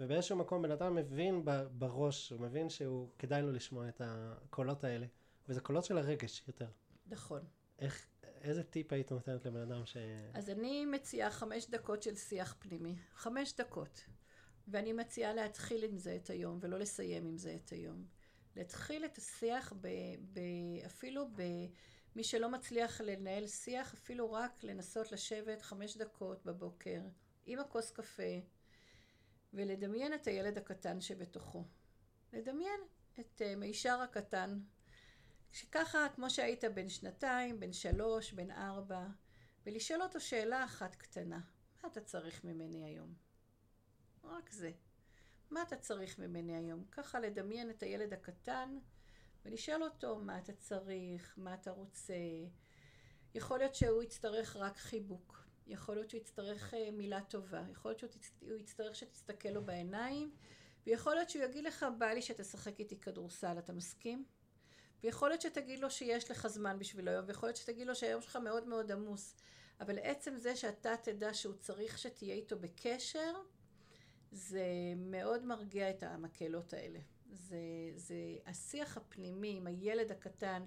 ובאיזשהו 0.00 0.36
מקום 0.36 0.62
בן 0.62 0.70
אדם 0.70 0.94
מבין 0.94 1.44
בראש, 1.78 2.30
הוא 2.30 2.40
מבין 2.40 2.70
שהוא, 2.70 3.08
כדאי 3.18 3.42
לו 3.42 3.52
לשמוע 3.52 3.88
את 3.88 4.00
הקולות 4.04 4.84
האלה, 4.84 5.06
וזה 5.48 5.60
קולות 5.60 5.84
של 5.84 5.98
הרגש 5.98 6.42
יותר. 6.48 6.68
נכון. 7.06 7.40
איך, 7.78 8.06
איזה 8.40 8.62
טיפ 8.62 8.92
היית 8.92 9.12
נותנת 9.12 9.46
לבן 9.46 9.60
אדם 9.60 9.86
ש... 9.86 9.96
אז 10.34 10.50
אני 10.50 10.86
מציעה 10.86 11.30
חמש 11.30 11.66
דקות 11.70 12.02
של 12.02 12.14
שיח 12.14 12.56
פנימי. 12.58 12.94
חמש 13.14 13.54
דקות. 13.56 14.04
ואני 14.68 14.92
מציעה 14.92 15.34
להתחיל 15.34 15.84
עם 15.84 15.98
זה 15.98 16.16
את 16.16 16.30
היום, 16.30 16.58
ולא 16.60 16.78
לסיים 16.78 17.26
עם 17.26 17.36
זה 17.36 17.56
את 17.64 17.70
היום. 17.70 18.04
להתחיל 18.56 19.04
את 19.04 19.18
השיח 19.18 19.72
ב, 19.80 19.88
ב, 20.32 20.40
אפילו 20.86 21.28
ב... 21.36 21.42
מי 22.16 22.24
שלא 22.24 22.48
מצליח 22.48 23.00
לנהל 23.00 23.46
שיח, 23.46 23.94
אפילו 23.94 24.32
רק 24.32 24.64
לנסות 24.64 25.12
לשבת 25.12 25.62
חמש 25.62 25.96
דקות 25.96 26.44
בבוקר 26.44 27.00
עם 27.46 27.58
הכוס 27.58 27.90
קפה 27.90 28.40
ולדמיין 29.54 30.14
את 30.14 30.26
הילד 30.26 30.58
הקטן 30.58 31.00
שבתוכו. 31.00 31.64
לדמיין 32.32 32.80
את 33.20 33.42
uh, 33.42 33.56
מישר 33.56 34.00
הקטן, 34.00 34.60
שככה 35.52 36.06
כמו 36.14 36.30
שהיית 36.30 36.64
בן 36.64 36.88
שנתיים, 36.88 37.60
בן 37.60 37.72
שלוש, 37.72 38.32
בן 38.32 38.50
ארבע, 38.50 39.06
ולשאול 39.66 40.02
אותו 40.02 40.20
שאלה 40.20 40.64
אחת 40.64 40.96
קטנה, 40.96 41.40
מה 41.82 41.88
אתה 41.88 42.00
צריך 42.00 42.44
ממני 42.44 42.84
היום? 42.84 43.14
רק 44.24 44.50
זה. 44.50 44.72
מה 45.50 45.62
אתה 45.62 45.76
צריך 45.76 46.18
ממני 46.18 46.56
היום? 46.56 46.84
ככה 46.90 47.20
לדמיין 47.20 47.70
את 47.70 47.82
הילד 47.82 48.12
הקטן 48.12 48.78
ולשאול 49.44 49.82
אותו 49.82 50.16
מה 50.16 50.38
אתה 50.38 50.52
צריך, 50.52 51.34
מה 51.36 51.54
אתה 51.54 51.70
רוצה. 51.70 52.14
יכול 53.34 53.58
להיות 53.58 53.74
שהוא 53.74 54.02
יצטרך 54.02 54.56
רק 54.56 54.76
חיבוק, 54.76 55.44
יכול 55.66 55.94
להיות 55.94 56.10
שהוא 56.10 56.20
יצטרך 56.20 56.74
אה, 56.74 56.90
מילה 56.90 57.20
טובה, 57.20 57.62
יכול 57.70 57.90
להיות 57.90 57.98
שהוא 58.40 58.56
יצטרך 58.58 58.96
שתסתכל 58.96 59.48
לו 59.48 59.64
בעיניים, 59.64 60.30
ויכול 60.86 61.14
להיות 61.14 61.30
שהוא 61.30 61.44
יגיד 61.44 61.64
לך, 61.64 61.86
בא 61.98 62.06
לי 62.06 62.22
שתשחק 62.22 62.80
איתי 62.80 63.00
כדורסל, 63.00 63.58
אתה 63.58 63.72
מסכים? 63.72 64.24
ויכול 65.02 65.28
להיות 65.28 65.40
שתגיד 65.40 65.78
לו 65.78 65.90
שיש 65.90 66.30
לך 66.30 66.46
זמן 66.46 66.78
בשבילו 66.78 67.10
היום, 67.10 67.24
ויכול 67.28 67.46
להיות 67.46 67.56
שתגיד 67.56 67.86
לו 67.86 67.94
שהיום 67.94 68.20
שלך 68.20 68.36
מאוד 68.36 68.66
מאוד 68.66 68.92
עמוס. 68.92 69.36
אבל 69.80 69.98
עצם 69.98 70.36
זה 70.36 70.56
שאתה 70.56 70.94
תדע 71.02 71.34
שהוא 71.34 71.54
צריך 71.54 71.98
שתהיה 71.98 72.34
איתו 72.34 72.58
בקשר, 72.58 73.32
זה 74.32 74.64
מאוד 74.96 75.44
מרגיע 75.44 75.90
את 75.90 76.02
המקהלות 76.02 76.72
האלה. 76.72 76.98
זה, 77.34 77.56
זה 77.96 78.14
השיח 78.46 78.96
הפנימי 78.96 79.56
עם 79.56 79.66
הילד 79.66 80.10
הקטן. 80.10 80.62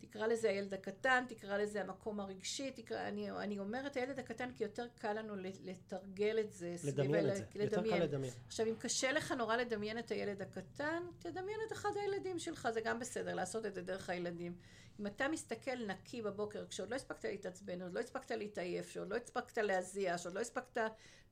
תקרא 0.00 0.26
לזה 0.26 0.48
הילד 0.48 0.74
הקטן, 0.74 1.24
תקרא 1.28 1.58
לזה 1.58 1.80
המקום 1.80 2.20
הרגשי, 2.20 2.70
תקרא, 2.70 3.08
אני, 3.08 3.30
אני 3.30 3.58
אומרת 3.58 3.96
הילד 3.96 4.18
הקטן 4.18 4.50
כי 4.56 4.64
יותר 4.64 4.86
קל 4.98 5.12
לנו 5.12 5.34
לתרגל 5.36 6.38
את 6.40 6.52
זה. 6.52 6.76
לדמיין 6.84 7.30
את 7.30 7.36
זה, 7.36 7.44
לדמיין. 7.54 7.64
יותר 7.64 7.82
קל 7.82 8.04
לדמיין. 8.04 8.32
עכשיו 8.46 8.66
אם 8.66 8.74
קשה 8.78 9.12
לך 9.12 9.32
נורא 9.32 9.56
לדמיין 9.56 9.98
את 9.98 10.10
הילד 10.10 10.42
הקטן, 10.42 11.02
תדמיין 11.18 11.58
את 11.66 11.72
אחד 11.72 11.90
הילדים 11.96 12.38
שלך, 12.38 12.68
זה 12.74 12.80
גם 12.80 12.98
בסדר, 12.98 13.34
לעשות 13.34 13.66
את 13.66 13.74
זה 13.74 13.82
דרך 13.82 14.10
הילדים. 14.10 14.54
אם 15.00 15.06
אתה 15.06 15.28
מסתכל 15.28 15.86
נקי 15.86 16.22
בבוקר, 16.22 16.66
כשעוד 16.66 16.90
לא 16.90 16.96
הספקת 16.96 17.24
להתעצבן, 17.24 17.82
עוד 17.82 17.92
לא 17.92 18.00
הספקת 18.00 18.30
להתעייף, 18.30 18.88
שעוד 18.88 19.08
לא 19.08 19.16
הספקת 19.16 19.58
להזיע, 19.58 20.18
שעוד 20.18 20.34
לא 20.34 20.40
הספקת 20.40 20.80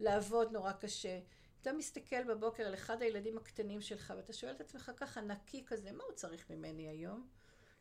לעבוד 0.01 0.53
נורא 0.53 0.73
קשה, 0.73 1.19
אתה 1.69 1.77
מסתכל 1.77 2.25
בבוקר 2.35 2.63
על 2.63 2.75
אחד 2.75 3.03
הילדים 3.03 3.39
הקטנים 3.39 3.81
שלך, 3.81 4.13
ואתה 4.17 4.33
שואל 4.33 4.53
את 4.53 4.61
עצמך 4.61 4.91
ככה, 4.97 5.21
נקי 5.21 5.65
כזה, 5.67 5.93
מה 5.93 6.05
הוא 6.05 6.15
צריך 6.15 6.51
ממני 6.51 6.89
היום? 6.89 7.27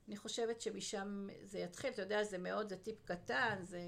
אני 0.08 0.18
חושבת 0.18 0.62
שמשם 0.62 1.28
זה 1.44 1.60
יתחיל, 1.60 1.90
אתה 1.90 2.02
יודע, 2.02 2.24
זה 2.24 2.38
מאוד, 2.38 2.70
זה 2.70 2.78
טיפ 2.78 3.06
קטן, 3.06 3.60
זה... 3.64 3.80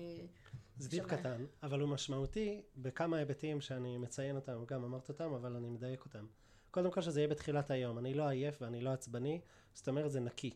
זה 0.77 0.89
טיפ 0.89 1.05
קטן, 1.05 1.45
אבל 1.63 1.79
הוא 1.79 1.89
משמעותי 1.89 2.62
בכמה 2.77 3.17
היבטים 3.17 3.62
שאני 3.62 3.97
מציין 3.97 4.35
אותם, 4.35 4.65
גם 4.65 4.83
אמרת 4.83 5.09
אותם, 5.09 5.33
אבל 5.33 5.55
אני 5.55 5.69
מדייק 5.69 6.05
אותם. 6.05 6.25
קודם 6.71 6.91
כל 6.91 7.01
שזה 7.01 7.19
יהיה 7.19 7.27
בתחילת 7.27 7.71
היום, 7.71 7.97
אני 7.97 8.13
לא 8.13 8.27
עייף 8.27 8.62
ואני 8.62 8.81
לא 8.81 8.89
עצבני, 8.89 9.41
זאת 9.73 9.88
אומרת 9.88 10.12
זה 10.12 10.19
נקי. 10.19 10.53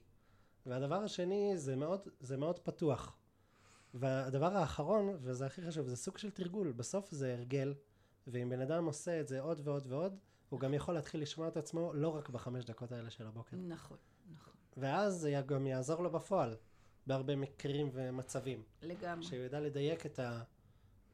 והדבר 0.66 1.04
השני 1.04 1.58
זה 1.58 1.76
מאוד, 1.76 2.08
זה 2.20 2.38
מאוד 2.38 2.60
פתוח. 2.60 3.18
והדבר 3.94 4.58
האחרון, 4.58 5.18
וזה 5.22 5.46
הכי 5.46 5.62
חשוב, 5.62 5.88
זה 5.88 5.96
סוג 5.96 6.18
של 6.18 6.32
תרגול, 6.32 6.72
בסוף 6.72 7.12
זה 7.12 7.34
הרגל, 7.34 7.74
ואם 8.28 8.50
בן 8.50 8.62
אדם 8.62 8.86
עושה 8.86 9.20
את 9.20 9.28
זה 9.28 9.42
עוד 9.42 9.62
ועוד 9.68 9.86
ועוד, 9.88 10.20
הוא 10.50 10.60
גם 10.60 10.74
יכול 10.74 10.94
להתחיל 10.94 11.22
לשמוע 11.22 11.48
את 11.48 11.58
עצמו 11.58 11.94
לא 11.94 12.16
רק 12.16 12.30
בחמש 12.30 12.66
דקות 12.66 12.92
האלה 12.92 13.10
של 13.10 13.28
הבוקר. 13.28 13.58
נכון, 13.58 13.98
נכון. 14.34 14.54
ואז 14.78 15.14
זה 15.14 15.42
גם 15.46 15.68
יעזור 15.68 16.04
לו 16.04 16.12
בפועל, 16.12 16.56
בהרבה 17.08 17.36
מקרים 17.36 17.90
ומצבים. 17.94 18.64
לגמרי. 18.82 19.26
שהוא 19.26 19.40
ידע 19.40 19.60
לדייק 19.60 20.06
את 20.06 20.20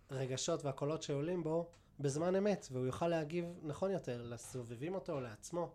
הרגשות 0.10 0.66
והקולות 0.66 1.04
שעולים 1.04 1.44
בו 1.44 1.70
בזמן 2.00 2.36
אמת, 2.36 2.68
והוא 2.72 2.86
יוכל 2.86 3.08
להגיב 3.08 3.46
נכון 3.64 3.92
יותר 3.92 4.22
לסובבים 4.22 4.96
אותו, 4.96 5.20
לעצמו. 5.20 5.72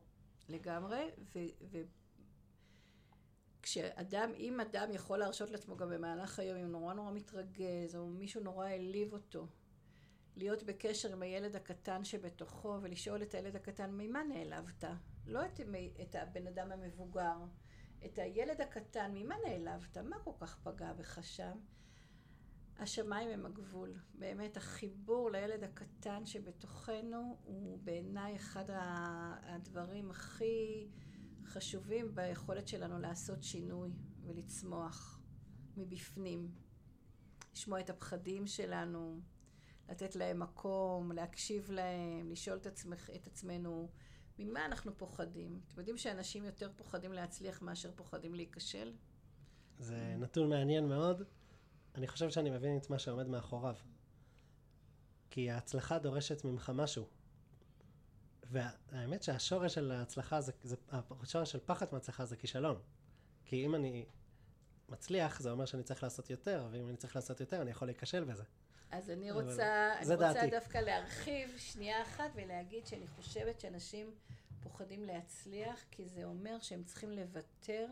לגמרי, 0.49 1.11
ו... 1.35 1.39
ו... 1.71 1.83
כשאדם, 3.63 4.31
אם 4.37 4.61
אדם 4.61 4.91
יכול 4.93 5.19
להרשות 5.19 5.51
לעצמו 5.51 5.77
גם 5.77 5.91
במהלך 5.91 6.39
היום, 6.39 6.59
אם 6.59 6.73
נורא 6.73 6.95
נורא 6.95 7.11
מתרגז, 7.11 7.97
או 7.97 8.07
מישהו 8.07 8.43
נורא 8.43 8.67
העליב 8.67 9.13
אותו, 9.13 9.47
להיות 10.37 10.63
בקשר 10.63 11.13
עם 11.13 11.23
הילד 11.23 11.57
הקטן 11.57 12.05
שבתוכו, 12.05 12.79
ולשאול 12.83 13.23
את 13.23 13.35
הילד 13.35 13.57
הקטן, 13.57 13.91
ממה 13.91 14.23
נעלבת? 14.23 14.85
לא 15.27 15.47
את, 15.47 15.61
את 16.03 16.15
הבן 16.15 16.47
אדם 16.47 16.73
המבוגר, 16.73 17.37
את 18.05 18.19
הילד 18.19 18.61
הקטן, 18.61 19.11
ממה 19.15 19.35
נעלבת? 19.47 19.97
מה 19.99 20.19
כל 20.25 20.33
כך 20.41 20.59
פגע 20.63 20.93
בך 20.93 21.19
שם? 21.23 21.59
השמיים 22.79 23.29
הם 23.29 23.47
הגבול. 23.47 23.99
באמת, 24.15 24.57
החיבור 24.57 25.31
לילד 25.31 25.65
הקטן 25.65 26.27
שבתוכנו 26.27 27.37
הוא 27.45 27.79
בעיניי 27.85 28.37
אחד 28.37 28.65
הדברים 28.69 30.11
הכי 30.11 30.89
חשובים 31.45 32.15
ביכולת 32.15 32.69
שלנו 32.69 32.99
לעשות 32.99 33.43
שינוי 33.43 33.91
ולצמוח 34.25 35.21
מבפנים. 35.77 36.49
לשמוע 37.53 37.81
את 37.81 37.91
הפחדים 37.91 38.47
שלנו, 38.47 39.21
לתת 39.89 40.17
להם 40.17 40.41
מקום, 40.41 41.13
להקשיב 41.13 41.71
להם, 41.71 42.31
לשאול 42.31 42.57
את, 42.57 42.67
עצמך, 42.67 43.11
את 43.15 43.27
עצמנו 43.27 43.89
ממה 44.39 44.65
אנחנו 44.65 44.97
פוחדים. 44.97 45.61
אתם 45.69 45.81
יודעים 45.81 45.99
שאנשים 45.99 46.45
יותר 46.45 46.71
פוחדים 46.77 47.13
להצליח 47.13 47.63
מאשר 47.63 47.91
פוחדים 47.97 48.35
להיכשל? 48.35 48.93
זה 49.79 50.17
נתון 50.19 50.49
מעניין 50.49 50.89
מאוד. 50.89 51.23
אני 51.95 52.07
חושב 52.07 52.31
שאני 52.31 52.51
מבין 52.51 52.77
את 52.77 52.91
מה 52.91 52.99
שעומד 52.99 53.27
מאחוריו. 53.27 53.75
כי 55.31 55.51
ההצלחה 55.51 55.99
דורשת 55.99 56.45
ממך 56.45 56.73
משהו. 56.75 57.09
והאמת 58.51 59.23
שהשורש 59.23 59.75
של 59.75 59.91
ההצלחה 59.91 60.41
זה, 60.41 60.53
זה 60.63 60.77
השורש 60.89 61.53
של 61.53 61.59
פחד 61.67 61.87
מהצלחה 61.93 62.25
זה 62.25 62.37
כישלון. 62.37 62.79
כי 63.45 63.67
אם 63.67 63.75
אני 63.75 64.07
מצליח, 64.89 65.41
זה 65.41 65.51
אומר 65.51 65.65
שאני 65.65 65.83
צריך 65.83 66.03
לעשות 66.03 66.31
יותר, 66.31 66.69
ואם 66.71 66.89
אני 66.89 66.97
צריך 66.97 67.17
לעשות 67.17 67.41
יותר, 67.41 67.63
אני 67.63 67.71
יכול 67.71 67.89
להיכשל 67.89 68.25
בזה. 68.25 68.45
אז 68.95 69.11
אני 69.11 69.31
רוצה, 69.31 69.93
אני 69.99 70.15
רוצה 70.15 70.33
דעתי. 70.33 70.51
דווקא 70.51 70.79
להרחיב 70.79 71.55
שנייה 71.59 72.03
אחת 72.03 72.31
ולהגיד 72.35 72.87
שאני 72.87 73.07
חושבת 73.07 73.61
שאנשים 73.61 74.15
פוחדים 74.63 75.05
להצליח, 75.05 75.85
כי 75.91 76.09
זה 76.09 76.25
אומר 76.25 76.59
שהם 76.61 76.85
צריכים 76.85 77.11
לוותר 77.11 77.87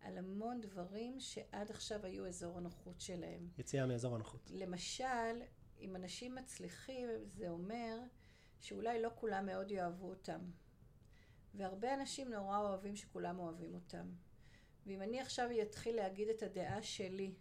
על 0.00 0.18
המון 0.18 0.60
דברים 0.60 1.20
שעד 1.20 1.70
עכשיו 1.70 2.06
היו 2.06 2.26
אזור 2.26 2.58
הנוחות 2.58 3.00
שלהם. 3.00 3.48
יציאה 3.58 3.86
מאזור 3.86 4.14
הנוחות. 4.14 4.50
למשל, 4.54 5.42
אם 5.80 5.96
אנשים 5.96 6.34
מצליחים, 6.34 7.08
זה 7.26 7.48
אומר 7.48 7.98
שאולי 8.60 9.02
לא 9.02 9.10
כולם 9.14 9.46
מאוד 9.46 9.70
יאהבו 9.70 10.08
אותם. 10.08 10.40
והרבה 11.54 11.94
אנשים 11.94 12.30
נורא 12.30 12.58
אוהבים 12.58 12.96
שכולם 12.96 13.38
אוהבים 13.38 13.74
אותם. 13.74 14.06
ואם 14.86 15.02
אני 15.02 15.20
עכשיו 15.20 15.48
אתחיל 15.62 15.96
להגיד 15.96 16.28
את 16.28 16.42
הדעה 16.42 16.82
שלי, 16.82 17.34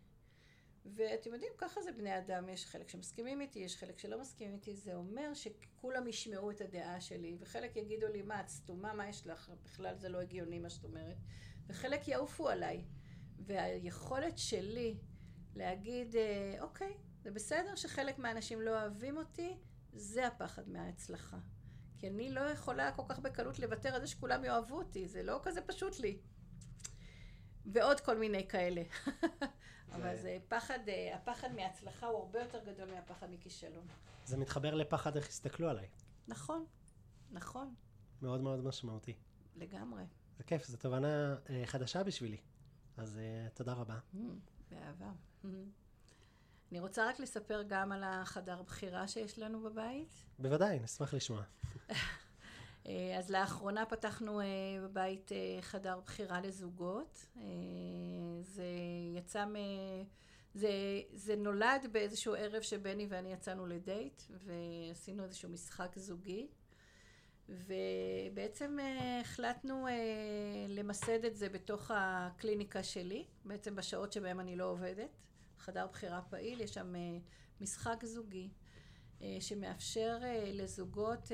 ואתם 0.86 1.34
יודעים, 1.34 1.52
ככה 1.58 1.82
זה 1.82 1.91
בני 1.91 2.17
אדם, 2.17 2.50
יש 2.50 2.65
חלק 2.65 2.89
שמסכימים 2.89 3.41
איתי, 3.41 3.60
יש 3.60 3.78
חלק 3.78 4.00
שלא 4.00 4.22
מסכימים 4.22 4.54
איתי, 4.54 4.76
זה 4.76 4.96
אומר 4.96 5.34
שכולם 5.34 6.08
ישמעו 6.08 6.52
את 6.52 6.62
הדעה 6.62 7.02
שלי, 7.02 7.38
וחלק 7.39 7.76
יגידו 7.76 8.08
לי, 8.08 8.22
מה, 8.22 8.41
את 8.41 8.50
סתומה, 8.50 8.94
מה 8.94 9.10
יש 9.10 9.28
לך? 9.28 9.52
בכלל 9.63 9.96
זה 9.96 10.10
לא 10.10 10.22
הגיוני 10.22 10.60
מה 10.60 10.70
שאת 10.70 10.84
אומרת. 10.84 11.17
וחלק 11.67 12.08
יעופו 12.08 12.50
עליי. 12.50 12.84
והיכולת 13.46 14.38
שלי 14.38 14.98
להגיד, 15.56 16.15
אה, 16.15 16.56
אוקיי, 16.62 16.98
זה 17.24 17.32
בסדר 17.32 17.76
שחלק 17.76 18.20
מהאנשים 18.20 18.62
לא 18.62 18.72
אוהבים 18.82 19.17
אותי, 19.17 19.58
זה 19.94 20.28
הפחד 20.28 20.70
מההצלחה. 20.70 21.38
כי 21.98 22.08
אני 22.08 22.30
לא 22.30 22.39
יכולה 22.39 22.91
כל 22.91 23.04
כך 23.10 23.20
בקלות 23.20 23.60
לוותר 23.60 23.96
על 23.96 24.02
זה 24.02 24.08
שכולם 24.08 24.44
יאהבו 24.44 24.78
אותי, 24.78 25.08
זה 25.08 25.24
לא 25.24 25.39
כזה 25.44 25.62
פשוט 25.62 26.00
לי. 26.00 26.20
ועוד 27.65 28.00
כל 28.00 28.17
מיני 28.17 28.47
כאלה. 28.47 28.82
אבל 29.91 30.17
זה 30.17 30.38
פחד, 30.47 30.80
אה, 30.88 31.15
הפחד 31.15 31.52
מהצלחה 31.56 32.08
הוא 32.08 32.19
הרבה 32.19 32.39
יותר 32.39 32.60
גדול 32.65 32.91
מהפחד 32.91 33.28
מכישלון. 33.32 33.88
זה 34.26 34.38
מתחבר 34.38 34.76
לפחד 34.76 35.15
איך 35.15 35.30
יסתכלו 35.30 35.69
עליי. 35.69 35.88
נכון, 36.28 36.65
נכון. 37.32 37.74
מאוד 38.21 38.41
מאוד 38.41 38.63
משמעותי. 38.63 39.13
לגמרי. 39.56 40.04
זה 40.38 40.43
כיף, 40.43 40.67
זו 40.67 40.78
תובנה 40.78 41.36
uh, 41.45 41.50
חדשה 41.65 42.04
בשבילי. 42.04 42.38
אז 42.97 43.19
uh, 43.19 43.50
תודה 43.58 43.74
רבה. 43.74 44.00
Mm, 44.13 44.17
באהבה. 44.71 45.12
Mm-hmm. 45.43 45.47
אני 46.71 46.80
רוצה 46.80 47.10
רק 47.10 47.19
לספר 47.19 47.63
גם 47.67 47.91
על 47.91 48.04
החדר 48.04 48.62
בחירה 48.62 49.08
שיש 49.08 49.39
לנו 49.39 49.62
בבית. 49.62 50.26
בוודאי, 50.39 50.80
נשמח 50.80 51.13
לשמוע. 51.13 51.43
אה, 52.88 53.15
אז 53.20 53.30
לאחרונה 53.30 53.86
פתחנו 53.86 54.39
בבית 54.84 55.32
חדר 55.62 56.00
בחירה 56.06 56.41
לזוגות. 56.41 57.26
זה 58.41 58.65
יצא 59.15 59.46
מ... 59.46 59.56
זה, 60.54 60.70
זה 61.13 61.36
נולד 61.36 61.88
באיזשהו 61.91 62.36
ערב 62.36 62.62
שבני 62.62 63.08
ואני 63.10 63.34
יצאנו 63.34 63.65
לדייט, 63.67 64.24
ועשינו 64.30 65.24
איזשהו 65.24 65.50
משחק 65.50 66.00
זוגי. 66.00 66.48
ובעצם 67.50 68.78
אה, 68.80 69.20
החלטנו 69.22 69.88
אה, 69.88 69.94
למסד 70.67 71.26
את 71.26 71.36
זה 71.36 71.50
בתוך 71.50 71.91
הקליניקה 71.94 72.84
שלי, 72.84 73.26
בעצם 73.46 73.76
בשעות 73.76 74.13
שבהן 74.13 74.39
אני 74.39 74.56
לא 74.56 74.65
עובדת. 74.65 75.10
חדר 75.58 75.88
בחירה 75.88 76.22
פעיל, 76.22 76.62
יש 76.62 76.74
שם 76.74 76.96
אה, 76.96 77.17
משחק 77.62 78.06
זוגי 78.06 78.50
שמאפשר 79.39 80.17
לזוגות 80.53 81.31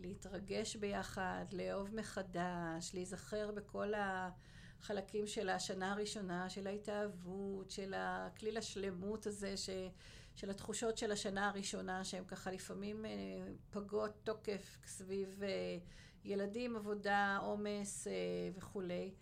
להתרגש 0.00 0.76
ביחד, 0.76 1.44
לאהוב 1.52 1.94
מחדש, 1.94 2.90
להיזכר 2.94 3.50
בכל 3.50 3.92
החלקים 3.96 5.26
של 5.26 5.48
השנה 5.48 5.92
הראשונה, 5.92 6.50
של 6.50 6.66
ההתאהבות, 6.66 7.70
של 7.70 7.94
הכליל 7.96 8.56
השלמות 8.56 9.26
הזה 9.26 9.56
ש... 9.56 9.70
של 10.36 10.50
התחושות 10.50 10.98
של 10.98 11.12
השנה 11.12 11.48
הראשונה, 11.48 12.04
שהן 12.04 12.24
ככה 12.24 12.50
לפעמים 12.50 13.04
אה, 13.04 13.10
פגות 13.70 14.12
תוקף 14.24 14.78
סביב 14.86 15.42
אה, 15.42 15.48
ילדים, 16.24 16.76
עבודה, 16.76 17.38
עומס 17.42 18.06
אה, 18.06 18.12
וכולי. 18.54 19.14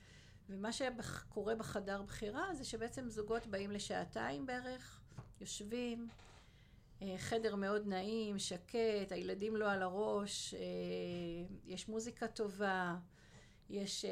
ומה 0.48 0.72
שקורה 0.72 1.54
בחדר 1.54 2.02
בחירה 2.02 2.54
זה 2.54 2.64
שבעצם 2.64 3.08
זוגות 3.08 3.46
באים 3.46 3.70
לשעתיים 3.70 4.46
בערך, 4.46 5.00
יושבים, 5.40 6.08
חדר 7.16 7.54
מאוד 7.54 7.86
נעים, 7.86 8.38
שקט, 8.38 9.12
הילדים 9.12 9.56
לא 9.56 9.70
על 9.70 9.82
הראש, 9.82 10.54
יש 11.64 11.88
מוזיקה 11.88 12.28
טובה, 12.28 12.96
יש 13.70 14.04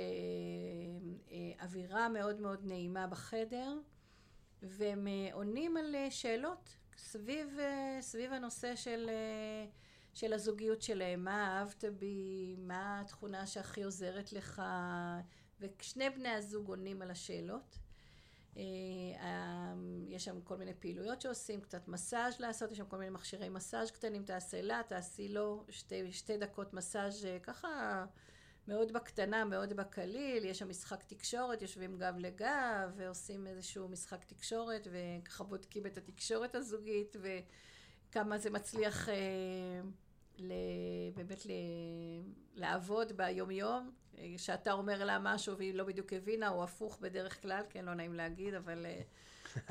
אווירה 1.61 2.09
מאוד 2.09 2.41
מאוד 2.41 2.61
נעימה 2.65 3.07
בחדר, 3.07 3.79
והם 4.63 5.09
עונים 5.33 5.77
על 5.77 5.95
שאלות 6.11 6.79
סביב, 6.99 7.59
אה, 7.59 7.99
סביב 8.01 8.33
הנושא 8.33 8.77
של, 8.77 9.07
אה, 9.09 9.67
של 10.15 10.33
הזוגיות 10.33 10.83
שלהם, 10.83 11.25
מה 11.25 11.59
אהבת 11.59 11.85
בי, 11.85 12.57
מה 12.59 13.01
התכונה 13.01 13.47
שהכי 13.47 13.83
עוזרת 13.83 14.33
לך, 14.33 14.63
ושני 15.61 16.11
בני 16.11 16.29
הזוג 16.29 16.69
עונים 16.69 17.03
על 17.03 17.11
השאלות. 17.11 17.79
אה, 18.59 19.75
יש 20.09 20.25
שם 20.25 20.41
כל 20.41 20.57
מיני 20.57 20.75
פעילויות 20.75 21.21
שעושים, 21.21 21.61
קצת 21.61 21.89
מסאז' 21.89 22.41
לעשות, 22.41 22.73
יש 22.73 22.79
שם 22.79 22.87
כל 22.87 22.99
מיני 22.99 23.11
מכשירי 23.11 23.49
מסאז' 23.49 23.91
קטנים, 23.91 24.25
תעשה 24.25 24.63
לה, 24.63 24.81
תעשי 24.89 25.29
לו, 25.29 25.65
שתי, 25.69 26.13
שתי 26.13 26.37
דקות 26.37 26.75
מסאז' 26.75 27.29
ככה 27.43 28.05
מאוד 28.69 28.93
בקטנה, 28.93 29.45
מאוד 29.45 29.73
בקליל, 29.73 30.45
יש 30.45 30.59
שם 30.59 30.69
משחק 30.69 31.05
תקשורת, 31.05 31.63
יושבים 31.63 31.99
גב 31.99 32.15
לגב 32.19 32.93
ועושים 32.97 33.47
איזשהו 33.47 33.89
משחק 33.89 34.25
תקשורת 34.25 34.89
וככה 34.91 35.45
בודקים 35.45 35.87
את 35.87 35.99
התקשורת 35.99 36.55
הזוגית 36.55 37.17
וכמה 38.11 38.39
זה 38.39 38.51
מצליח 38.51 39.09
אה, 39.09 39.15
באמת 41.15 41.47
ל, 41.47 41.51
לעבוד 42.55 43.13
ביומיום, 43.17 43.91
שאתה 44.37 44.73
אומר 44.73 45.05
לה 45.05 45.19
משהו 45.19 45.57
והיא 45.57 45.75
לא 45.75 45.85
בדיוק 45.85 46.13
הבינה, 46.13 46.49
או 46.49 46.65
הפוך 46.65 46.99
בדרך 47.01 47.43
כלל, 47.43 47.63
כן, 47.71 47.85
לא 47.85 47.95
נעים 47.95 48.15
להגיד, 48.15 48.55
אבל... 48.55 48.87
אה, 48.87 49.03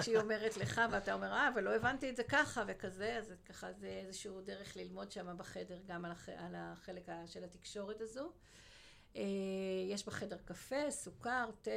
שהיא 0.01 0.18
אומרת 0.18 0.57
לך, 0.57 0.82
ואתה 0.91 1.13
אומר, 1.13 1.32
אה, 1.32 1.49
אבל 1.53 1.63
לא 1.63 1.76
הבנתי 1.76 2.09
את 2.09 2.15
זה 2.15 2.24
ככה 2.24 2.63
וכזה, 2.68 3.18
אז 3.18 3.34
ככה 3.45 3.74
זה 3.74 3.88
איזשהו 3.88 4.41
דרך 4.41 4.78
ללמוד 4.78 5.11
שם 5.11 5.38
בחדר 5.38 5.80
גם 5.88 6.05
על, 6.05 6.11
הח... 6.11 6.30
על 6.30 6.55
החלק 6.55 7.07
של 7.26 7.43
התקשורת 7.43 8.01
הזו. 8.01 8.32
אה, 9.15 9.24
יש 9.89 10.05
בחדר 10.07 10.38
קפה, 10.45 10.91
סוכר, 10.91 11.49
תה, 11.61 11.72
אה, 11.72 11.76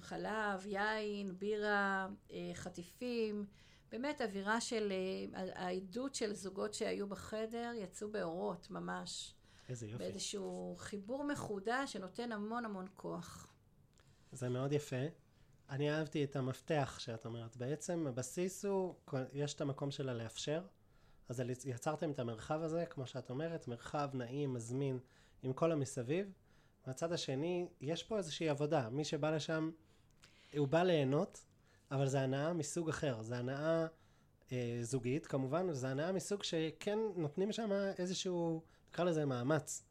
חלב, 0.00 0.66
יין, 0.66 1.38
בירה, 1.38 2.08
אה, 2.32 2.50
חטיפים. 2.54 3.46
באמת 3.94 4.20
אווירה 4.20 4.60
של, 4.60 4.92
העדות 5.34 6.14
של 6.14 6.32
זוגות 6.32 6.74
שהיו 6.74 7.06
בחדר 7.06 7.72
יצאו 7.74 8.08
באורות 8.08 8.70
ממש. 8.70 9.34
איזה 9.68 9.86
יופי. 9.86 10.04
באיזשהו 10.04 10.74
חיבור 10.78 11.24
מחודש 11.24 11.92
שנותן 11.92 12.32
המון 12.32 12.64
המון 12.64 12.86
כוח. 12.94 13.52
זה 14.32 14.48
מאוד 14.48 14.72
יפה. 14.72 14.96
אני 15.70 15.90
אהבתי 15.90 16.24
את 16.24 16.36
המפתח 16.36 16.96
שאת 16.98 17.24
אומרת. 17.26 17.56
בעצם 17.56 18.06
הבסיס 18.06 18.64
הוא, 18.64 18.94
יש 19.32 19.54
את 19.54 19.60
המקום 19.60 19.90
שלה 19.90 20.14
לאפשר, 20.14 20.62
אז 21.28 21.42
יצרתם 21.64 22.10
את 22.10 22.18
המרחב 22.18 22.62
הזה, 22.62 22.86
כמו 22.90 23.06
שאת 23.06 23.30
אומרת, 23.30 23.68
מרחב 23.68 24.10
נעים, 24.14 24.54
מזמין, 24.54 24.98
עם 25.42 25.52
כל 25.52 25.72
המסביב. 25.72 26.32
מהצד 26.86 27.12
השני, 27.12 27.68
יש 27.80 28.02
פה 28.02 28.18
איזושהי 28.18 28.48
עבודה. 28.48 28.88
מי 28.90 29.04
שבא 29.04 29.30
לשם, 29.30 29.70
הוא 30.56 30.68
בא 30.68 30.82
ליהנות, 30.82 31.44
אבל 31.94 32.06
זה 32.06 32.20
הנאה 32.20 32.52
מסוג 32.52 32.88
אחר. 32.88 33.22
זה 33.22 33.36
הנאה 33.36 33.86
אה, 34.52 34.78
זוגית, 34.82 35.26
כמובן, 35.26 35.70
וזה 35.70 35.88
הנאה 35.88 36.12
מסוג 36.12 36.42
שכן 36.42 36.98
נותנים 37.16 37.52
שם 37.52 37.70
איזשהו, 37.98 38.62
נקרא 38.88 39.04
לזה 39.04 39.24
מאמץ. 39.24 39.84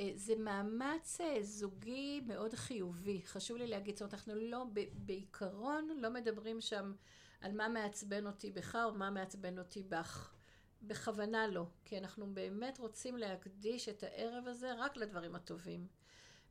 אה, 0.00 0.10
זה 0.14 0.36
מאמץ 0.36 1.20
אה, 1.20 1.42
זוגי 1.42 2.20
מאוד 2.26 2.54
חיובי, 2.54 3.22
חשוב 3.26 3.56
לי 3.56 3.66
להגיד, 3.66 3.94
זאת 3.94 4.02
אומרת, 4.02 4.14
אנחנו 4.14 4.34
לא, 4.34 4.64
בעיקרון 4.94 5.88
לא 6.00 6.10
מדברים 6.10 6.60
שם 6.60 6.92
על 7.40 7.52
מה 7.52 7.68
מעצבן 7.68 8.26
אותי 8.26 8.50
בך 8.50 8.78
או 8.84 8.94
מה 8.94 9.10
מעצבן 9.10 9.58
אותי 9.58 9.82
בך. 9.82 10.34
בכוונה 10.82 11.46
לא, 11.46 11.66
כי 11.84 11.98
אנחנו 11.98 12.34
באמת 12.34 12.78
רוצים 12.78 13.16
להקדיש 13.16 13.88
את 13.88 14.02
הערב 14.02 14.48
הזה 14.48 14.72
רק 14.78 14.96
לדברים 14.96 15.34
הטובים. 15.34 15.86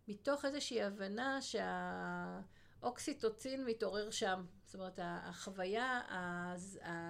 מתוך 0.07 0.45
איזושהי 0.45 0.83
הבנה 0.83 1.41
שהאוקסיטוצין 2.81 3.65
מתעורר 3.65 4.09
שם. 4.09 4.45
זאת 4.65 4.75
אומרת, 4.75 4.99
החוויה 5.03 6.01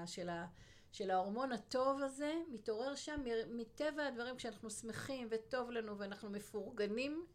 של, 0.06 0.30
ה, 0.30 0.46
של 0.92 1.12
ההורמון 1.12 1.52
הטוב 1.52 2.02
הזה 2.02 2.34
מתעורר 2.52 2.96
שם 2.96 3.24
מטבע 3.50 4.06
הדברים 4.06 4.36
כשאנחנו 4.38 4.70
שמחים 4.70 5.28
וטוב 5.32 5.72
לנו 5.72 5.98
ואנחנו 5.98 6.30
מפורגנים. 6.30 7.26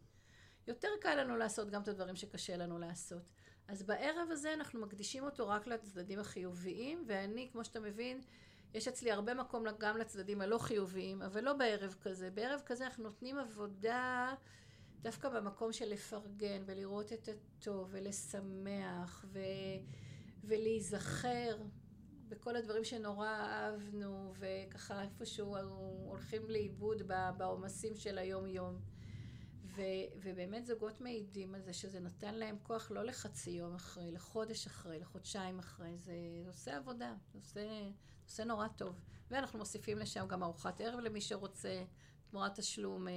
יותר 0.67 0.89
קל 1.01 1.15
לנו 1.15 1.37
לעשות 1.37 1.69
גם 1.69 1.81
את 1.81 1.87
הדברים 1.87 2.15
שקשה 2.15 2.57
לנו 2.57 2.79
לעשות. 2.79 3.21
אז 3.67 3.83
בערב 3.83 4.27
הזה 4.31 4.53
אנחנו 4.53 4.81
מקדישים 4.81 5.23
אותו 5.23 5.47
רק 5.47 5.67
לצדדים 5.67 6.19
החיוביים, 6.19 7.03
ואני, 7.07 7.49
כמו 7.51 7.63
שאתה 7.63 7.79
מבין, 7.79 8.21
יש 8.73 8.87
אצלי 8.87 9.11
הרבה 9.11 9.33
מקום 9.33 9.63
גם 9.79 9.97
לצדדים 9.97 10.41
הלא 10.41 10.57
חיוביים, 10.57 11.21
אבל 11.21 11.43
לא 11.43 11.53
בערב 11.53 11.95
כזה. 12.01 12.31
בערב 12.31 12.61
כזה 12.65 12.85
אנחנו 12.85 13.03
נותנים 13.03 13.37
עבודה 13.37 14.33
דווקא 15.03 15.29
במקום 15.29 15.73
של 15.73 15.89
לפרגן 15.89 16.63
ולראות 16.65 17.13
את 17.13 17.29
הטוב 17.29 17.89
ולשמח 17.91 19.25
ו... 19.33 19.39
ולהיזכר 20.43 21.57
בכל 22.29 22.55
הדברים 22.55 22.83
שנורא 22.83 23.27
אהבנו 23.27 24.33
וככה 24.39 25.01
איפשהו 25.01 25.55
הולכים 26.07 26.49
לאיבוד 26.49 27.01
בעומסים 27.37 27.95
של 27.95 28.17
היום 28.17 28.47
יום. 28.47 28.79
ו, 29.65 29.81
ובאמת 30.23 30.65
זוגות 30.65 31.01
מעידים 31.01 31.55
על 31.55 31.61
זה 31.61 31.73
שזה 31.73 31.99
נתן 31.99 32.35
להם 32.35 32.57
כוח 32.63 32.91
לא 32.91 33.03
לחצי 33.03 33.49
יום 33.49 33.75
אחרי, 33.75 34.11
לחודש 34.11 34.67
אחרי, 34.67 34.99
לחודשיים 34.99 35.59
אחרי, 35.59 35.97
זה 35.97 36.13
עושה 36.47 36.77
עבודה, 36.77 37.13
זה 37.31 37.39
עושה, 37.39 37.61
עושה 38.25 38.43
נורא 38.43 38.67
טוב. 38.67 38.95
ואנחנו 39.31 39.59
מוסיפים 39.59 39.97
לשם 39.97 40.27
גם 40.27 40.43
ארוחת 40.43 40.81
ערב 40.81 40.99
למי 40.99 41.21
שרוצה, 41.21 41.83
תמורת 42.29 42.59
תשלום, 42.59 43.07
אה, 43.07 43.13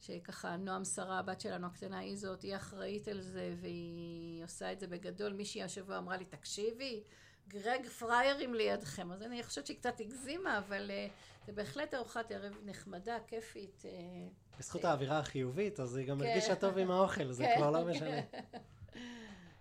שככה 0.00 0.56
נועם 0.56 0.84
שרה, 0.84 1.18
הבת 1.18 1.40
שלנו 1.40 1.66
הקטנה, 1.66 1.98
היא 1.98 2.16
זאת, 2.16 2.42
היא 2.42 2.56
אחראית 2.56 3.08
על 3.08 3.20
זה, 3.20 3.54
והיא 3.60 4.44
עושה 4.44 4.72
את 4.72 4.80
זה 4.80 4.86
בגדול. 4.86 5.32
מישהי 5.32 5.62
השבוע 5.62 5.98
אמרה 5.98 6.16
לי, 6.16 6.24
תקשיבי, 6.24 7.02
גרג 7.48 7.86
פריירים 7.86 8.54
לידכם. 8.54 9.12
אז 9.12 9.22
אני 9.22 9.42
חושבת 9.42 9.66
שהיא 9.66 9.76
קצת 9.76 10.00
הגזימה, 10.00 10.58
אבל 10.58 10.90
uh, 10.90 11.46
זה 11.46 11.52
בהחלט 11.52 11.94
ארוחת 11.94 12.32
ערב 12.32 12.52
נחמדה, 12.64 13.16
כיפית. 13.26 13.82
Uh, 13.82 14.58
בזכות 14.58 14.84
האווירה 14.84 15.18
החיובית, 15.18 15.80
אז 15.80 15.96
היא 15.96 16.06
גם 16.06 16.18
כן. 16.18 16.26
הרגישה 16.26 16.54
טוב 16.54 16.78
עם 16.78 16.90
האוכל, 16.90 17.32
זה 17.32 17.46
כבר 17.56 17.70
לא 17.70 17.84
משנה. 17.84 18.20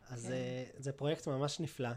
אז 0.09 0.27
כן. 0.27 0.81
זה 0.81 0.91
פרויקט 0.91 1.27
ממש 1.27 1.59
נפלא. 1.59 1.89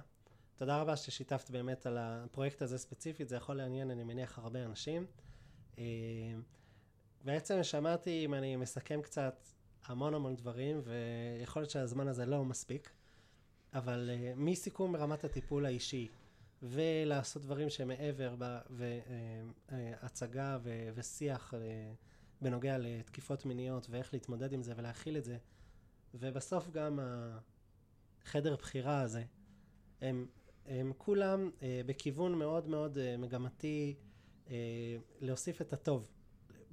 תודה 0.57 0.80
רבה 0.80 0.97
ששיתפת 0.97 1.51
באמת 1.51 1.87
על 1.87 1.99
הפרויקט 2.01 2.62
הזה 2.62 2.78
ספציפית, 2.78 3.28
זה 3.28 3.37
יכול 3.37 3.57
לעניין, 3.57 3.91
אני 3.91 4.05
מניח, 4.05 4.39
הרבה 4.39 4.64
אנשים. 4.64 5.07
אה, 7.28 7.32
בעצם 7.34 7.62
שמעתי, 7.62 8.24
אם 8.24 8.34
אני 8.34 8.56
מסכם 8.56 9.02
קצת, 9.02 9.48
המון 9.84 10.14
המון 10.14 10.36
דברים, 10.36 10.80
ויכול 10.84 11.62
להיות 11.62 11.70
שהזמן 11.70 12.08
הזה 12.08 12.26
לא 12.26 12.44
מספיק, 12.44 12.90
אבל 13.74 14.10
uh, 14.12 14.38
מסיכום 14.38 14.92
ברמת 14.92 15.24
הטיפול 15.24 15.66
האישי, 15.66 16.08
ולעשות 16.62 17.42
דברים 17.42 17.70
שמעבר, 17.70 18.34
והצגה 19.68 20.56
uh, 20.56 20.66
uh, 20.66 20.68
ושיח 20.94 21.54
uh, 21.54 21.56
בנוגע 22.42 22.78
לתקיפות 22.78 23.44
מיניות, 23.46 23.86
ואיך 23.90 24.14
להתמודד 24.14 24.52
עם 24.52 24.62
זה 24.62 24.72
ולהכיל 24.76 25.16
את 25.16 25.24
זה, 25.24 25.36
ובסוף 26.14 26.70
גם 26.70 27.00
החדר 28.22 28.56
בחירה 28.56 29.00
הזה, 29.00 29.24
הם 30.00 30.26
הם 30.68 30.92
כולם 30.98 31.50
אה, 31.62 31.80
בכיוון 31.86 32.34
מאוד 32.34 32.68
מאוד 32.68 32.98
אה, 32.98 33.16
מגמתי 33.16 33.94
אה, 34.50 34.54
להוסיף 35.20 35.60
את 35.60 35.72
הטוב 35.72 36.10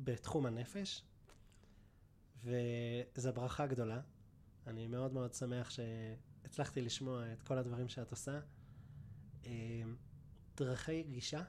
בתחום 0.03 0.45
הנפש, 0.45 1.03
וזו 2.43 3.33
ברכה 3.33 3.67
גדולה. 3.67 4.01
אני 4.67 4.87
מאוד 4.87 5.13
מאוד 5.13 5.33
שמח 5.33 5.69
שהצלחתי 5.69 6.81
לשמוע 6.81 7.33
את 7.33 7.43
כל 7.43 7.57
הדברים 7.57 7.89
שאת 7.89 8.11
עושה. 8.11 8.39
אה, 9.45 9.51
דרכי 10.57 11.03
גישה, 11.03 11.43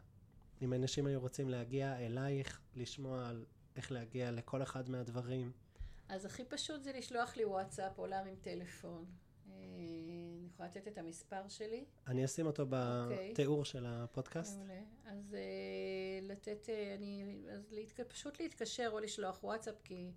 אם 0.62 0.72
אנשים 0.72 1.06
היו 1.06 1.20
רוצים 1.20 1.48
להגיע 1.48 1.96
אלייך, 1.98 2.60
לשמוע 2.74 3.28
על 3.28 3.44
איך 3.76 3.92
להגיע 3.92 4.30
לכל 4.30 4.62
אחד 4.62 4.90
מהדברים. 4.90 5.52
אז 6.08 6.24
הכי 6.24 6.44
פשוט 6.44 6.82
זה 6.82 6.92
לשלוח 6.92 7.36
לי 7.36 7.44
וואטסאפ 7.44 7.98
או 7.98 8.06
להרים 8.06 8.36
טלפון. 8.40 9.04
יכולה 10.54 10.68
לתת 10.68 10.88
את 10.88 10.98
המספר 10.98 11.48
שלי. 11.48 11.84
אני 12.06 12.24
אשים 12.24 12.46
אותו 12.46 12.66
בתיאור 12.68 13.62
okay. 13.62 13.64
של 13.64 13.86
הפודקאסט. 13.86 14.58
מעולה. 14.58 14.80
אז 15.04 15.36
uh, 15.36 16.24
לתת, 16.32 16.66
uh, 16.66 16.98
אני, 16.98 17.42
אז 17.52 17.72
להתק... 17.72 18.00
פשוט 18.00 18.40
להתקשר 18.40 18.88
או 18.92 19.00
לשלוח 19.00 19.44
וואטסאפ, 19.44 19.74
כי 19.84 20.12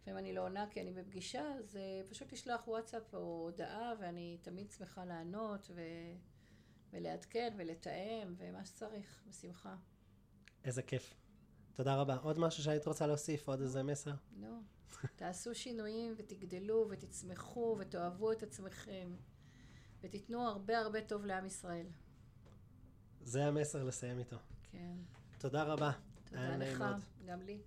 לפעמים 0.00 0.18
אני 0.18 0.32
לא 0.32 0.44
עונה 0.44 0.66
כי 0.70 0.80
אני 0.80 0.92
בפגישה, 0.92 1.52
אז 1.58 1.76
uh, 1.76 2.10
פשוט 2.10 2.32
לשלוח 2.32 2.68
וואטסאפ 2.68 3.14
או 3.14 3.18
הודעה, 3.44 3.92
ואני 4.00 4.38
תמיד 4.42 4.70
שמחה 4.70 5.04
לענות 5.04 5.70
ו... 5.74 5.80
ולעדכן 6.92 7.54
ולתאם 7.56 8.34
ומה 8.36 8.64
שצריך, 8.64 9.22
בשמחה. 9.28 9.76
איזה 10.64 10.82
כיף. 10.82 11.14
תודה 11.74 11.96
רבה. 11.96 12.16
עוד 12.16 12.38
משהו 12.38 12.62
שהיית 12.62 12.86
רוצה 12.86 13.06
להוסיף? 13.06 13.48
עוד 13.48 13.60
איזה 13.60 13.82
מסר? 13.82 14.14
לא. 14.36 14.48
תעשו 15.16 15.54
שינויים 15.54 16.14
ותגדלו 16.16 16.86
ותצמחו 16.90 17.76
ותאהבו 17.78 18.32
את 18.32 18.42
עצמכם. 18.42 19.10
ותיתנו 20.02 20.48
הרבה 20.48 20.78
הרבה 20.78 21.00
טוב 21.00 21.24
לעם 21.24 21.46
ישראל. 21.46 21.86
זה 23.20 23.46
המסר 23.46 23.84
לסיים 23.84 24.18
איתו. 24.18 24.36
כן. 24.72 24.96
תודה 25.38 25.62
רבה. 25.62 25.90
תודה 26.24 26.56
לך, 26.56 26.84
גם 27.26 27.42
לי. 27.42 27.58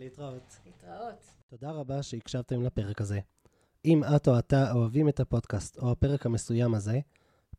להתראות. 0.00 0.56
להתראות. 0.66 1.24
תודה 1.46 1.70
רבה 1.70 2.02
שהקשבתם 2.02 2.62
לפרק 2.62 3.00
הזה. 3.00 3.20
אם 3.84 4.04
את 4.16 4.28
או 4.28 4.38
אתה 4.38 4.72
אוהבים 4.72 5.08
את 5.08 5.20
הפודקאסט 5.20 5.78
או 5.78 5.90
הפרק 5.92 6.26
המסוים 6.26 6.74
הזה, 6.74 7.00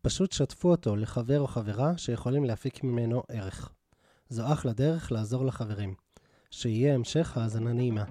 פשוט 0.02 0.32
שתפו 0.32 0.72
אותו 0.72 0.96
לחבר 0.96 1.40
או 1.40 1.48
חברה 1.48 1.98
שיכולים 1.98 2.44
להפיק 2.44 2.84
ממנו 2.84 3.24
ערך. 3.30 3.74
זו 4.30 4.54
אחלה 4.54 4.74
דרך 4.74 5.12
לעזור 5.12 5.46
לחברים. 5.46 5.96
שיהיה 6.52 6.96
המשך 6.96 7.38
האזנה 7.38 7.74
נעימה. 7.74 8.06